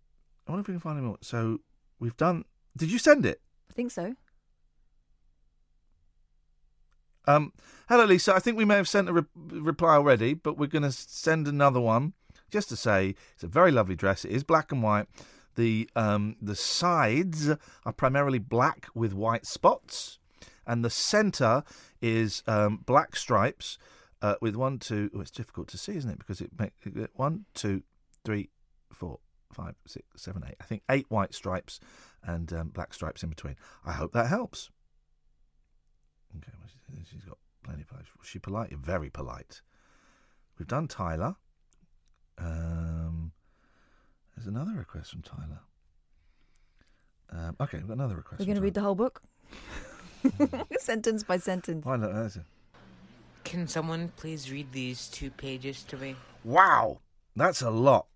I 0.47 0.51
wonder 0.51 0.61
if 0.61 0.67
we 0.67 0.73
can 0.73 0.79
find 0.79 0.97
any 0.97 1.07
more. 1.07 1.17
So 1.21 1.59
we've 1.99 2.17
done. 2.17 2.45
Did 2.77 2.91
you 2.91 2.99
send 2.99 3.25
it? 3.25 3.41
I 3.69 3.73
think 3.73 3.91
so. 3.91 4.15
Um, 7.27 7.53
hello, 7.89 8.05
Lisa. 8.05 8.35
I 8.35 8.39
think 8.39 8.57
we 8.57 8.65
may 8.65 8.75
have 8.75 8.87
sent 8.87 9.09
a 9.09 9.13
re- 9.13 9.23
reply 9.35 9.95
already, 9.95 10.33
but 10.35 10.57
we're 10.57 10.67
going 10.67 10.83
to 10.83 10.91
send 10.91 11.47
another 11.47 11.79
one 11.79 12.13
just 12.51 12.69
to 12.69 12.75
say 12.75 13.15
it's 13.33 13.43
a 13.43 13.47
very 13.47 13.71
lovely 13.71 13.95
dress. 13.95 14.25
It 14.25 14.31
is 14.31 14.43
black 14.43 14.71
and 14.71 14.83
white. 14.83 15.07
The 15.55 15.89
um, 15.95 16.35
the 16.41 16.55
sides 16.55 17.49
are 17.49 17.93
primarily 17.93 18.39
black 18.39 18.87
with 18.93 19.13
white 19.13 19.45
spots, 19.45 20.19
and 20.67 20.83
the 20.83 20.89
centre 20.89 21.63
is 22.05 22.43
um, 22.47 22.77
black 22.85 23.15
stripes 23.15 23.77
uh, 24.21 24.35
with 24.41 24.55
one, 24.55 24.77
two. 24.79 25.09
Oh, 25.15 25.21
it's 25.21 25.31
difficult 25.31 25.67
to 25.69 25.77
see, 25.77 25.95
isn't 25.97 26.09
it? 26.09 26.19
Because 26.19 26.39
it 26.41 26.51
makes 26.57 26.75
one, 27.15 27.45
two, 27.53 27.81
three, 28.23 28.49
four, 28.93 29.19
five, 29.51 29.75
six, 29.87 30.05
seven, 30.15 30.43
eight. 30.47 30.55
I 30.61 30.65
think 30.65 30.83
eight 30.89 31.05
white 31.09 31.33
stripes 31.33 31.79
and 32.23 32.51
um, 32.53 32.69
black 32.69 32.93
stripes 32.93 33.23
in 33.23 33.29
between. 33.29 33.55
I 33.85 33.93
hope 33.93 34.13
that 34.13 34.27
helps. 34.27 34.69
Okay, 36.37 36.51
well, 36.59 36.67
she's- 36.67 37.07
she's 37.11 37.25
got 37.25 37.37
plenty 37.63 37.81
of 37.81 37.87
polite. 37.87 38.05
Was 38.19 38.27
she 38.27 38.39
polite? 38.39 38.71
Very 38.77 39.09
polite. 39.09 39.61
We've 40.57 40.67
done 40.67 40.87
Tyler. 40.87 41.35
Um, 42.37 43.31
there's 44.35 44.47
another 44.47 44.73
request 44.73 45.11
from 45.11 45.21
Tyler. 45.21 45.61
Um, 47.31 47.55
okay, 47.59 47.77
we've 47.79 47.87
got 47.87 47.93
another 47.93 48.15
request. 48.15 48.39
We're 48.39 48.45
going 48.45 48.55
to 48.57 48.61
read 48.61 48.73
the 48.75 48.81
whole 48.81 48.95
book, 48.95 49.21
sentence 50.79 51.23
by 51.23 51.37
sentence. 51.37 51.85
Why 51.85 51.97
not? 51.97 52.13
That's 52.13 52.35
it. 52.37 52.43
Can 53.43 53.67
someone 53.67 54.11
please 54.17 54.51
read 54.51 54.71
these 54.71 55.07
two 55.07 55.29
pages 55.29 55.83
to 55.83 55.97
me? 55.97 56.15
Wow, 56.43 56.99
that's 57.35 57.61
a 57.61 57.69
lot. 57.69 58.07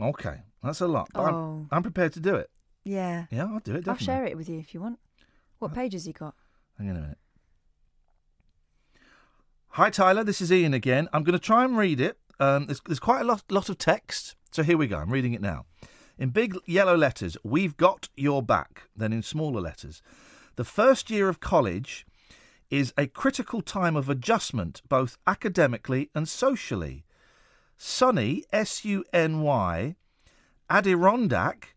Okay, 0.00 0.42
that's 0.62 0.80
a 0.80 0.88
lot. 0.88 1.08
But 1.12 1.32
Oh. 1.32 1.34
I'm, 1.36 1.68
I'm 1.70 1.82
prepared 1.82 2.12
to 2.14 2.20
do 2.20 2.34
it. 2.36 2.50
Yeah. 2.84 3.26
Yeah, 3.30 3.44
I'll 3.44 3.58
do 3.60 3.72
it. 3.72 3.84
Definitely. 3.84 3.90
I'll 3.90 3.96
share 3.98 4.24
it 4.26 4.36
with 4.36 4.48
you 4.48 4.58
if 4.58 4.72
you 4.74 4.80
want. 4.80 4.98
What 5.58 5.74
pages 5.74 6.06
you 6.06 6.12
got? 6.12 6.34
Hang 6.78 6.90
on 6.90 6.96
a 6.96 7.00
minute. 7.00 7.18
Hi, 9.72 9.90
Tyler. 9.90 10.24
This 10.24 10.40
is 10.40 10.50
Iain 10.50 10.74
again. 10.74 11.08
I'm 11.12 11.22
going 11.24 11.38
to 11.38 11.44
try 11.44 11.64
and 11.64 11.76
read 11.76 12.00
it. 12.00 12.16
Um, 12.40 12.66
there's, 12.66 12.80
there's 12.86 13.00
quite 13.00 13.20
a 13.20 13.24
lot, 13.24 13.42
lot 13.50 13.68
of 13.68 13.78
text. 13.78 14.36
So 14.52 14.62
here 14.62 14.78
we 14.78 14.86
go. 14.86 14.96
I'm 14.98 15.10
reading 15.10 15.34
it 15.34 15.40
now. 15.40 15.66
In 16.18 16.30
big 16.30 16.56
yellow 16.66 16.96
letters, 16.96 17.36
we've 17.44 17.76
got 17.76 18.08
your 18.16 18.42
back. 18.42 18.82
Then 18.96 19.12
in 19.12 19.22
smaller 19.22 19.60
letters, 19.60 20.02
the 20.58 20.64
first 20.64 21.08
year 21.08 21.28
of 21.28 21.38
college 21.38 22.04
is 22.68 22.92
a 22.98 23.06
critical 23.06 23.60
time 23.60 23.94
of 23.94 24.08
adjustment, 24.08 24.82
both 24.88 25.16
academically 25.24 26.10
and 26.16 26.28
socially. 26.28 27.04
SUNY, 27.78 28.42
S 28.52 28.84
U 28.84 29.04
N 29.12 29.42
Y, 29.42 29.94
Adirondack, 30.68 31.76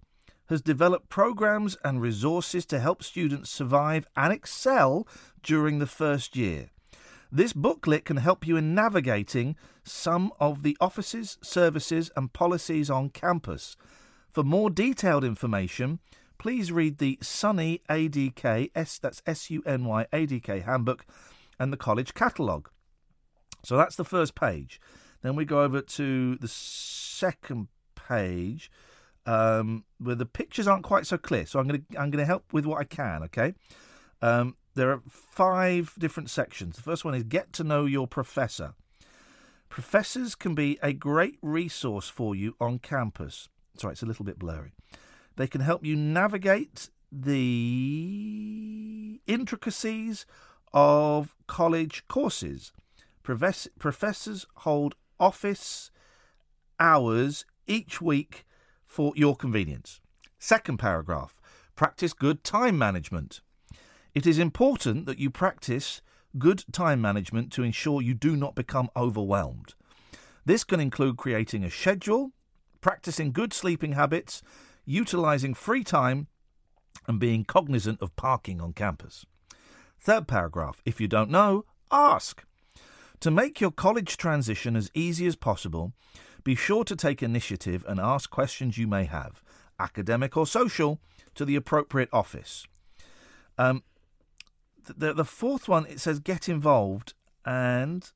has 0.49 0.63
developed 0.63 1.09
programs 1.09 1.77
and 1.83 2.01
resources 2.01 2.65
to 2.65 2.79
help 2.79 3.03
students 3.03 3.51
survive 3.51 4.07
and 4.15 4.33
excel 4.33 5.07
during 5.43 5.77
the 5.77 5.85
first 5.85 6.35
year. 6.35 6.71
This 7.31 7.53
booklet 7.53 8.03
can 8.03 8.17
help 8.17 8.47
you 8.47 8.57
in 8.57 8.73
navigating 8.73 9.55
some 9.83 10.31
of 10.39 10.63
the 10.63 10.75
offices, 10.81 11.37
services, 11.43 12.09
and 12.15 12.33
policies 12.33 12.89
on 12.89 13.09
campus. 13.09 13.77
For 14.31 14.43
more 14.43 14.71
detailed 14.71 15.23
information, 15.23 15.99
please 16.41 16.71
read 16.71 16.97
the 16.97 17.19
SUNY 17.21 17.81
ADK, 17.87 18.71
S, 18.73 18.97
that's 18.97 19.21
S 19.27 19.51
U 19.51 19.61
N 19.63 19.85
Y 19.85 20.07
ADK 20.11 20.65
handbook, 20.65 21.05
and 21.59 21.71
the 21.71 21.77
college 21.77 22.15
catalogue. 22.15 22.67
So 23.63 23.77
that's 23.77 23.95
the 23.95 24.03
first 24.03 24.33
page. 24.33 24.81
Then 25.21 25.35
we 25.35 25.45
go 25.45 25.61
over 25.61 25.81
to 25.81 26.35
the 26.37 26.47
second 26.47 27.67
page, 27.93 28.71
um, 29.27 29.83
where 29.99 30.15
the 30.15 30.25
pictures 30.25 30.67
aren't 30.67 30.83
quite 30.83 31.05
so 31.05 31.15
clear. 31.15 31.45
So 31.45 31.59
I'm 31.59 31.67
going 31.67 31.85
to 31.87 31.99
I'm 31.99 32.09
going 32.09 32.23
to 32.23 32.25
help 32.25 32.51
with 32.51 32.65
what 32.65 32.79
I 32.79 32.85
can. 32.85 33.21
Okay. 33.25 33.53
Um, 34.23 34.55
there 34.73 34.89
are 34.89 35.03
five 35.07 35.93
different 35.99 36.31
sections. 36.31 36.75
The 36.75 36.81
first 36.81 37.05
one 37.05 37.13
is 37.13 37.21
get 37.21 37.53
to 37.53 37.63
know 37.63 37.85
your 37.85 38.07
professor. 38.07 38.73
Professors 39.69 40.33
can 40.33 40.55
be 40.55 40.79
a 40.81 40.91
great 40.91 41.37
resource 41.43 42.09
for 42.09 42.33
you 42.33 42.55
on 42.59 42.79
campus. 42.79 43.47
Sorry, 43.77 43.91
it's 43.91 44.01
a 44.01 44.07
little 44.07 44.25
bit 44.25 44.39
blurry. 44.39 44.73
They 45.41 45.47
can 45.47 45.61
help 45.61 45.83
you 45.83 45.95
navigate 45.95 46.91
the 47.11 47.31
intricacies 49.25 50.27
of 50.71 51.35
college 51.47 52.07
courses. 52.07 52.71
Profess- 53.23 53.67
professors 53.79 54.45
hold 54.57 54.93
office 55.19 55.89
hours 56.79 57.43
each 57.65 57.99
week 57.99 58.45
for 58.85 59.13
your 59.15 59.35
convenience. 59.35 59.99
Second 60.37 60.77
paragraph 60.77 61.41
practice 61.75 62.13
good 62.13 62.43
time 62.43 62.77
management. 62.77 63.41
It 64.13 64.27
is 64.27 64.37
important 64.37 65.07
that 65.07 65.17
you 65.17 65.31
practice 65.31 66.03
good 66.37 66.65
time 66.71 67.01
management 67.01 67.51
to 67.53 67.63
ensure 67.63 67.99
you 67.99 68.13
do 68.13 68.35
not 68.35 68.53
become 68.53 68.91
overwhelmed. 68.95 69.73
This 70.45 70.63
can 70.63 70.79
include 70.79 71.17
creating 71.17 71.63
a 71.63 71.71
schedule, 71.71 72.31
practicing 72.79 73.31
good 73.31 73.53
sleeping 73.53 73.93
habits, 73.93 74.43
utilizing 74.91 75.53
free 75.53 75.83
time, 75.83 76.27
and 77.07 77.19
being 77.19 77.43
cognizant 77.43 78.01
of 78.01 78.15
parking 78.15 78.61
on 78.61 78.73
campus. 78.73 79.25
Third 79.99 80.27
paragraph 80.27 80.81
if 80.85 80.99
you 81.01 81.07
don't 81.07 81.29
know, 81.29 81.65
ask. 81.91 82.43
To 83.21 83.31
make 83.31 83.61
your 83.61 83.71
college 83.71 84.17
transition 84.17 84.75
as 84.75 84.91
easy 84.93 85.27
as 85.27 85.35
possible, 85.35 85.93
be 86.43 86.55
sure 86.55 86.83
to 86.83 86.95
take 86.95 87.21
initiative 87.21 87.85
and 87.87 87.99
ask 87.99 88.29
questions 88.29 88.77
you 88.77 88.87
may 88.87 89.05
have, 89.05 89.43
academic 89.79 90.35
or 90.35 90.47
social, 90.47 90.99
to 91.35 91.45
the 91.45 91.55
appropriate 91.55 92.09
office. 92.11 92.65
Um, 93.57 93.83
the, 94.97 95.13
the 95.13 95.25
fourth 95.25 95.67
one, 95.67 95.85
it 95.85 95.99
says 95.99 96.19
get 96.19 96.49
involved, 96.49 97.13
and 97.45 98.11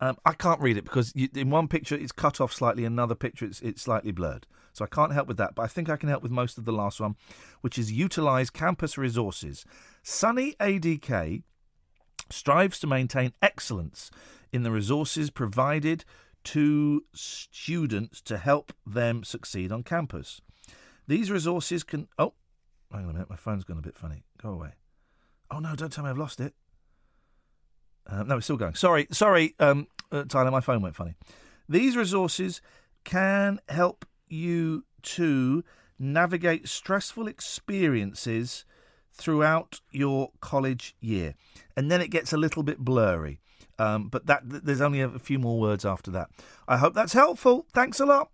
um, 0.00 0.18
I 0.26 0.34
can't 0.34 0.60
read 0.60 0.76
it 0.76 0.84
because 0.84 1.12
you, 1.14 1.28
in 1.34 1.48
one 1.48 1.68
picture 1.68 1.94
it's 1.94 2.12
cut 2.12 2.40
off 2.40 2.52
slightly, 2.52 2.84
another 2.84 3.14
picture 3.14 3.46
it's, 3.46 3.60
it's 3.62 3.82
slightly 3.82 4.12
blurred. 4.12 4.46
So 4.76 4.84
I 4.84 4.88
can't 4.88 5.14
help 5.14 5.26
with 5.26 5.38
that, 5.38 5.54
but 5.54 5.62
I 5.62 5.68
think 5.68 5.88
I 5.88 5.96
can 5.96 6.10
help 6.10 6.22
with 6.22 6.30
most 6.30 6.58
of 6.58 6.66
the 6.66 6.72
last 6.72 7.00
one, 7.00 7.16
which 7.62 7.78
is 7.78 7.90
utilize 7.90 8.50
campus 8.50 8.98
resources. 8.98 9.64
SUNY 10.04 10.54
ADK 10.58 11.42
strives 12.30 12.78
to 12.80 12.86
maintain 12.86 13.32
excellence 13.40 14.10
in 14.52 14.64
the 14.64 14.70
resources 14.70 15.30
provided 15.30 16.04
to 16.44 17.04
students 17.14 18.20
to 18.20 18.36
help 18.36 18.74
them 18.86 19.24
succeed 19.24 19.72
on 19.72 19.82
campus. 19.82 20.42
These 21.08 21.30
resources 21.30 21.82
can. 21.82 22.08
Oh, 22.18 22.34
hang 22.92 23.04
on 23.04 23.10
a 23.10 23.12
minute, 23.14 23.30
my 23.30 23.36
phone's 23.36 23.64
gone 23.64 23.78
a 23.78 23.82
bit 23.82 23.96
funny. 23.96 24.24
Go 24.42 24.50
away. 24.50 24.72
Oh 25.50 25.58
no, 25.58 25.74
don't 25.74 25.90
tell 25.90 26.04
me 26.04 26.10
I've 26.10 26.18
lost 26.18 26.38
it. 26.38 26.52
Um, 28.06 28.28
no, 28.28 28.36
it's 28.36 28.44
still 28.44 28.58
going. 28.58 28.74
Sorry, 28.74 29.06
sorry, 29.10 29.54
um, 29.58 29.86
uh, 30.12 30.24
Tyler, 30.24 30.50
my 30.50 30.60
phone 30.60 30.82
went 30.82 30.96
funny. 30.96 31.14
These 31.66 31.96
resources 31.96 32.60
can 33.04 33.58
help 33.70 34.04
you 34.28 34.84
to 35.02 35.64
navigate 35.98 36.68
stressful 36.68 37.26
experiences 37.26 38.64
throughout 39.12 39.80
your 39.90 40.30
college 40.40 40.94
year. 41.00 41.34
And 41.76 41.90
then 41.90 42.00
it 42.00 42.10
gets 42.10 42.32
a 42.32 42.36
little 42.36 42.62
bit 42.62 42.78
blurry. 42.78 43.40
Um, 43.78 44.08
but 44.08 44.26
that 44.26 44.42
there's 44.44 44.80
only 44.80 45.00
a, 45.00 45.18
few 45.18 45.38
more 45.38 45.60
words 45.60 45.84
after 45.84 46.10
that. 46.12 46.30
I 46.66 46.78
hope 46.78 46.94
that's 46.94 47.12
helpful. 47.12 47.66
Thanks 47.74 48.00
a 48.00 48.06
lot. 48.06 48.30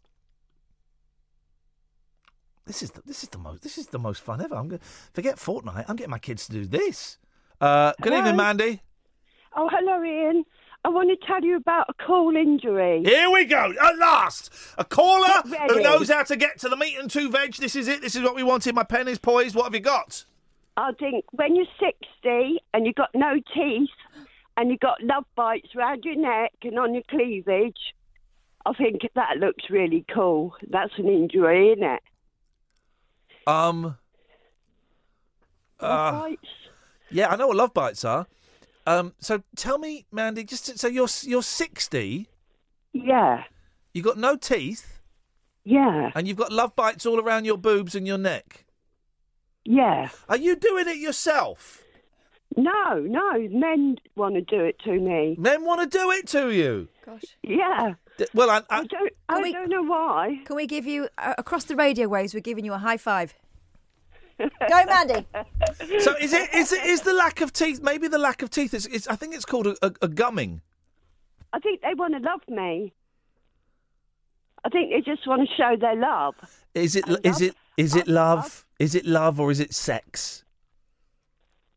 This 2.65 2.83
is 2.83 2.93
the, 2.93 3.03
this 3.05 3.25
is 3.25 3.29
the 3.31 3.39
most 3.39 3.63
this 3.63 3.77
is 3.77 3.89
the 3.89 3.99
most 3.99 4.23
fun 4.23 4.41
ever. 4.41 4.55
I'm 4.55 4.69
gonna 4.69 4.81
forget 5.13 5.37
Fortnite. 5.37 5.87
I'm 5.89 5.97
getting 5.97 6.13
my 6.13 6.21
kids 6.21 6.47
to 6.47 6.53
do 6.53 6.65
this. 6.65 7.19
Uh, 7.61 7.93
good 8.01 8.13
evening, 8.13 8.37
Mandy. 8.37 8.83
Oh, 9.55 9.69
hello, 9.69 10.01
Iain. 10.01 10.45
I 10.85 10.89
want 10.89 11.11
to 11.11 11.27
tell 11.27 11.43
you 11.45 11.57
about 11.57 11.87
a 11.89 11.95
cool 12.05 12.35
injury. 12.35 13.03
Here 13.05 13.31
we 13.31 13.45
go. 13.45 13.73
At 13.81 13.99
last, 13.99 14.53
a 14.77 14.85
caller 14.85 15.43
who 15.69 15.81
knows 15.81 16.11
how 16.11 16.25
to 16.25 16.37
get 16.37 16.59
to 16.61 16.69
the 16.69 16.77
meat 16.77 16.97
and 16.99 17.09
two 17.09 17.31
veg. 17.31 17.55
This 17.55 17.77
is 17.77 17.87
it. 17.87 18.03
This 18.03 18.17
is 18.17 18.23
what 18.23 18.35
we 18.35 18.43
wanted. 18.43 18.75
My 18.75 18.83
pen 18.83 19.07
is 19.07 19.19
poised. 19.19 19.55
What 19.55 19.65
have 19.65 19.75
you 19.75 19.81
got? 19.81 20.25
I 20.77 20.91
think 20.99 21.27
when 21.33 21.55
you're 21.55 21.67
60 21.79 22.59
and 22.75 22.87
you've 22.87 22.97
got 22.97 23.11
no 23.15 23.35
teeth 23.55 23.91
and 24.57 24.71
you've 24.71 24.81
got 24.81 25.03
love 25.03 25.25
bites 25.37 25.69
round 25.77 26.05
your 26.05 26.17
neck 26.17 26.53
and 26.63 26.79
on 26.79 26.95
your 26.95 27.05
cleavage, 27.09 27.95
I 28.67 28.73
think 28.73 29.03
that 29.15 29.37
looks 29.39 29.65
really 29.71 30.05
cool. 30.13 30.57
That's 30.69 30.93
an 30.99 31.09
injury, 31.09 31.73
isn't 31.73 31.85
it? 31.85 32.03
Um. 33.47 33.97
Love 35.81 36.15
uh, 36.15 36.21
bites? 36.21 36.49
Yeah, 37.11 37.29
I 37.29 37.37
know 37.37 37.49
what 37.49 37.57
love 37.57 37.75
bites 37.75 38.05
are. 38.05 38.27
Um, 38.87 39.15
so 39.19 39.43
tell 39.57 39.79
me, 39.79 40.07
Mandy, 40.11 40.45
just 40.45 40.79
so 40.79 40.89
you're 40.89 41.09
you're 41.23 41.43
sixty. 41.43 42.29
Yeah. 42.93 43.45
You 43.95 44.03
got 44.03 44.19
no 44.19 44.37
teeth. 44.37 45.01
Yeah. 45.65 46.11
And 46.15 46.27
you've 46.27 46.37
got 46.37 46.51
love 46.53 46.75
bites 46.75 47.07
all 47.07 47.21
around 47.21 47.45
your 47.45 47.57
boobs 47.59 47.95
and 47.95 48.07
your 48.07 48.19
neck. 48.19 48.65
Yeah. 49.65 50.09
Are 50.29 50.37
you 50.37 50.57
doing 50.57 50.89
it 50.89 50.97
yourself? 50.97 51.83
No, 52.57 52.99
no. 52.99 53.49
Men 53.51 53.97
want 54.17 54.35
to 54.35 54.41
do 54.43 54.61
it 54.63 54.79
to 54.81 54.93
me. 54.99 55.37
Men 55.39 55.65
want 55.65 55.81
to 55.81 55.99
do 55.99 56.11
it 56.11 56.27
to 56.29 56.51
you. 56.51 56.89
Gosh. 57.07 57.23
Yeah. 57.43 57.95
D- 58.19 58.27
Well, 58.35 58.51
I, 58.51 58.63
I, 58.69 58.85
don't. 58.85 59.13
I 59.29 59.53
don't 59.53 59.71
know 59.71 59.85
why. 59.85 60.41
Can 60.45 60.57
we 60.57 60.67
give 60.67 60.85
you 60.85 61.09
uh, 61.17 61.35
across 61.39 61.65
the 61.65 61.77
radio 61.77 62.09
waves? 62.09 62.35
We're 62.35 62.41
giving 62.41 62.65
you 62.65 62.73
a 62.75 62.79
high 62.79 62.99
five. 62.99 63.35
Go, 64.69 64.85
Mandy. 64.87 65.27
so 66.01 66.15
is 66.21 66.33
it 66.33 66.53
is 66.55 66.73
it 66.73 66.85
is 66.85 67.03
the 67.03 67.13
lack 67.13 67.41
of 67.41 67.53
teeth? 67.53 67.81
Maybe 67.83 68.09
the 68.09 68.19
lack 68.19 68.43
of 68.43 68.51
teeth 68.51 68.75
is. 68.75 68.87
is 68.87 69.07
I 69.09 69.17
think 69.17 69.35
it's 69.35 69.45
called 69.45 69.67
a, 69.67 69.77
a, 69.83 69.93
a 70.03 70.09
gumming. 70.09 70.61
I 71.53 71.59
think 71.59 71.83
they 71.83 71.95
want 71.95 72.15
to 72.15 72.21
love 72.21 72.41
me. 72.49 72.93
I 74.65 74.69
think 74.69 74.91
they 74.91 75.01
just 75.01 75.27
want 75.27 75.49
to 75.49 75.55
show 75.57 75.77
their 75.79 75.97
love. 75.97 76.35
Is 76.75 76.97
it 76.97 77.05
is 77.09 77.25
love- 77.25 77.43
it 77.43 77.55
is 77.77 77.97
it 77.97 78.09
love? 78.09 78.67
Is 78.79 78.95
it 78.95 79.07
love 79.07 79.39
or 79.41 79.51
is 79.51 79.61
it 79.61 79.75
sex? 79.75 80.45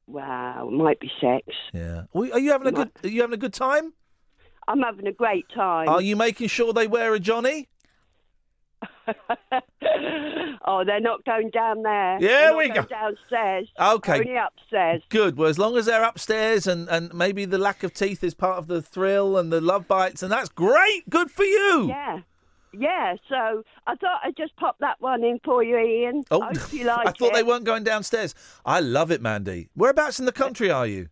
Wow, 0.07 0.67
it 0.67 0.71
might 0.71 0.99
be 0.99 1.11
sex. 1.19 1.45
Yeah. 1.73 2.03
Are 2.13 2.39
you 2.39 2.51
having 2.51 2.67
a 2.67 2.71
good? 2.71 2.91
Are 3.03 3.09
you 3.09 3.21
having 3.21 3.33
a 3.33 3.37
good 3.37 3.53
time? 3.53 3.93
I'm 4.67 4.81
having 4.81 5.07
a 5.07 5.11
great 5.11 5.45
time. 5.53 5.87
Are 5.89 6.01
you 6.01 6.15
making 6.15 6.47
sure 6.47 6.73
they 6.73 6.87
wear 6.87 7.13
a 7.13 7.19
Johnny? 7.19 7.67
oh, 10.65 10.83
they're 10.85 10.99
not 10.99 11.23
going 11.25 11.49
down 11.49 11.83
there. 11.83 12.17
Yeah, 12.21 12.55
we 12.55 12.69
go. 12.69 12.83
downstairs. 12.83 13.67
Okay. 13.79 14.19
Only 14.19 14.35
upstairs. 14.35 15.01
Good. 15.09 15.37
Well, 15.37 15.49
as 15.49 15.57
long 15.59 15.77
as 15.77 15.85
they're 15.85 16.03
upstairs 16.03 16.67
and, 16.67 16.87
and 16.89 17.13
maybe 17.13 17.45
the 17.45 17.57
lack 17.57 17.83
of 17.83 17.93
teeth 17.93 18.23
is 18.23 18.33
part 18.33 18.57
of 18.57 18.67
the 18.67 18.81
thrill 18.81 19.37
and 19.37 19.51
the 19.51 19.61
love 19.61 19.87
bites, 19.87 20.23
and 20.23 20.31
that's 20.31 20.49
great. 20.49 21.09
Good 21.09 21.31
for 21.31 21.43
you. 21.43 21.87
Yeah. 21.89 22.19
Yeah, 22.77 23.15
so 23.29 23.63
I 23.87 23.95
thought 23.95 24.19
I'd 24.23 24.35
just 24.35 24.53
pop 24.57 24.77
that 24.79 24.99
one 24.99 25.23
in 25.23 25.39
for 25.45 25.63
you, 25.63 25.77
Iain. 25.77 26.23
Oh, 26.29 26.41
Hope 26.41 26.73
you 26.73 26.83
like 26.85 27.07
I 27.07 27.11
thought 27.11 27.29
it. 27.29 27.33
they 27.35 27.43
weren't 27.43 27.63
going 27.63 27.85
downstairs. 27.85 28.35
I 28.65 28.81
love 28.81 29.11
it, 29.11 29.21
Mandy. 29.21 29.69
Whereabouts 29.75 30.19
in 30.19 30.25
the 30.25 30.33
country 30.33 30.69
are 30.69 30.85
you? 30.85 31.07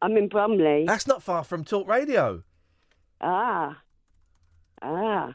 I'm 0.00 0.16
in 0.16 0.28
Bromley. 0.28 0.84
That's 0.86 1.06
not 1.06 1.22
far 1.22 1.44
from 1.44 1.62
Talk 1.64 1.86
Radio. 1.86 2.42
Ah. 3.20 3.82
Ah. 4.80 5.34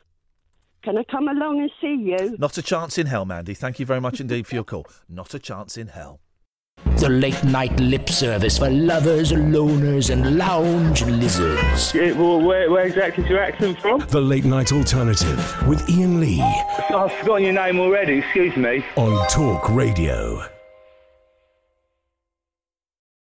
Can 0.84 0.98
I 0.98 1.04
come 1.04 1.28
along 1.28 1.60
and 1.60 1.72
see 1.82 1.96
you? 1.96 2.36
Not 2.38 2.58
a 2.58 2.62
chance 2.62 2.98
in 2.98 3.08
hell, 3.08 3.26
Mandy. 3.26 3.54
Thank 3.54 3.80
you 3.80 3.86
very 3.86 4.00
much 4.02 4.20
indeed 4.22 4.48
for 4.48 4.56
your 4.56 4.64
call. 4.64 4.86
Not 5.10 5.34
a 5.34 5.40
chance 5.40 5.78
in 5.78 5.88
hell. 5.88 6.20
The 6.98 7.10
late 7.10 7.44
night 7.44 7.80
lip 7.80 8.08
service 8.10 8.58
for 8.58 8.70
lovers, 8.70 9.32
loners, 9.32 10.12
and 10.12 10.38
lounge 10.38 11.04
lizards. 11.04 11.94
well, 11.94 12.40
where, 12.40 12.70
where 12.72 12.86
exactly 12.86 13.24
is 13.24 13.30
your 13.30 13.40
accent 13.40 13.80
from? 13.80 14.00
The 14.10 14.22
Late 14.22 14.46
Night 14.46 14.72
Alternative 14.72 15.68
with 15.68 15.82
Iain 15.90 16.20
Lee 16.20 16.42
I've 16.42 17.12
forgotten 17.14 17.44
your 17.44 17.54
name 17.54 17.80
already, 17.80 18.20
excuse 18.20 18.56
me. 18.56 18.86
on 18.96 19.28
Talk 19.28 19.70
Radio. 19.70 20.57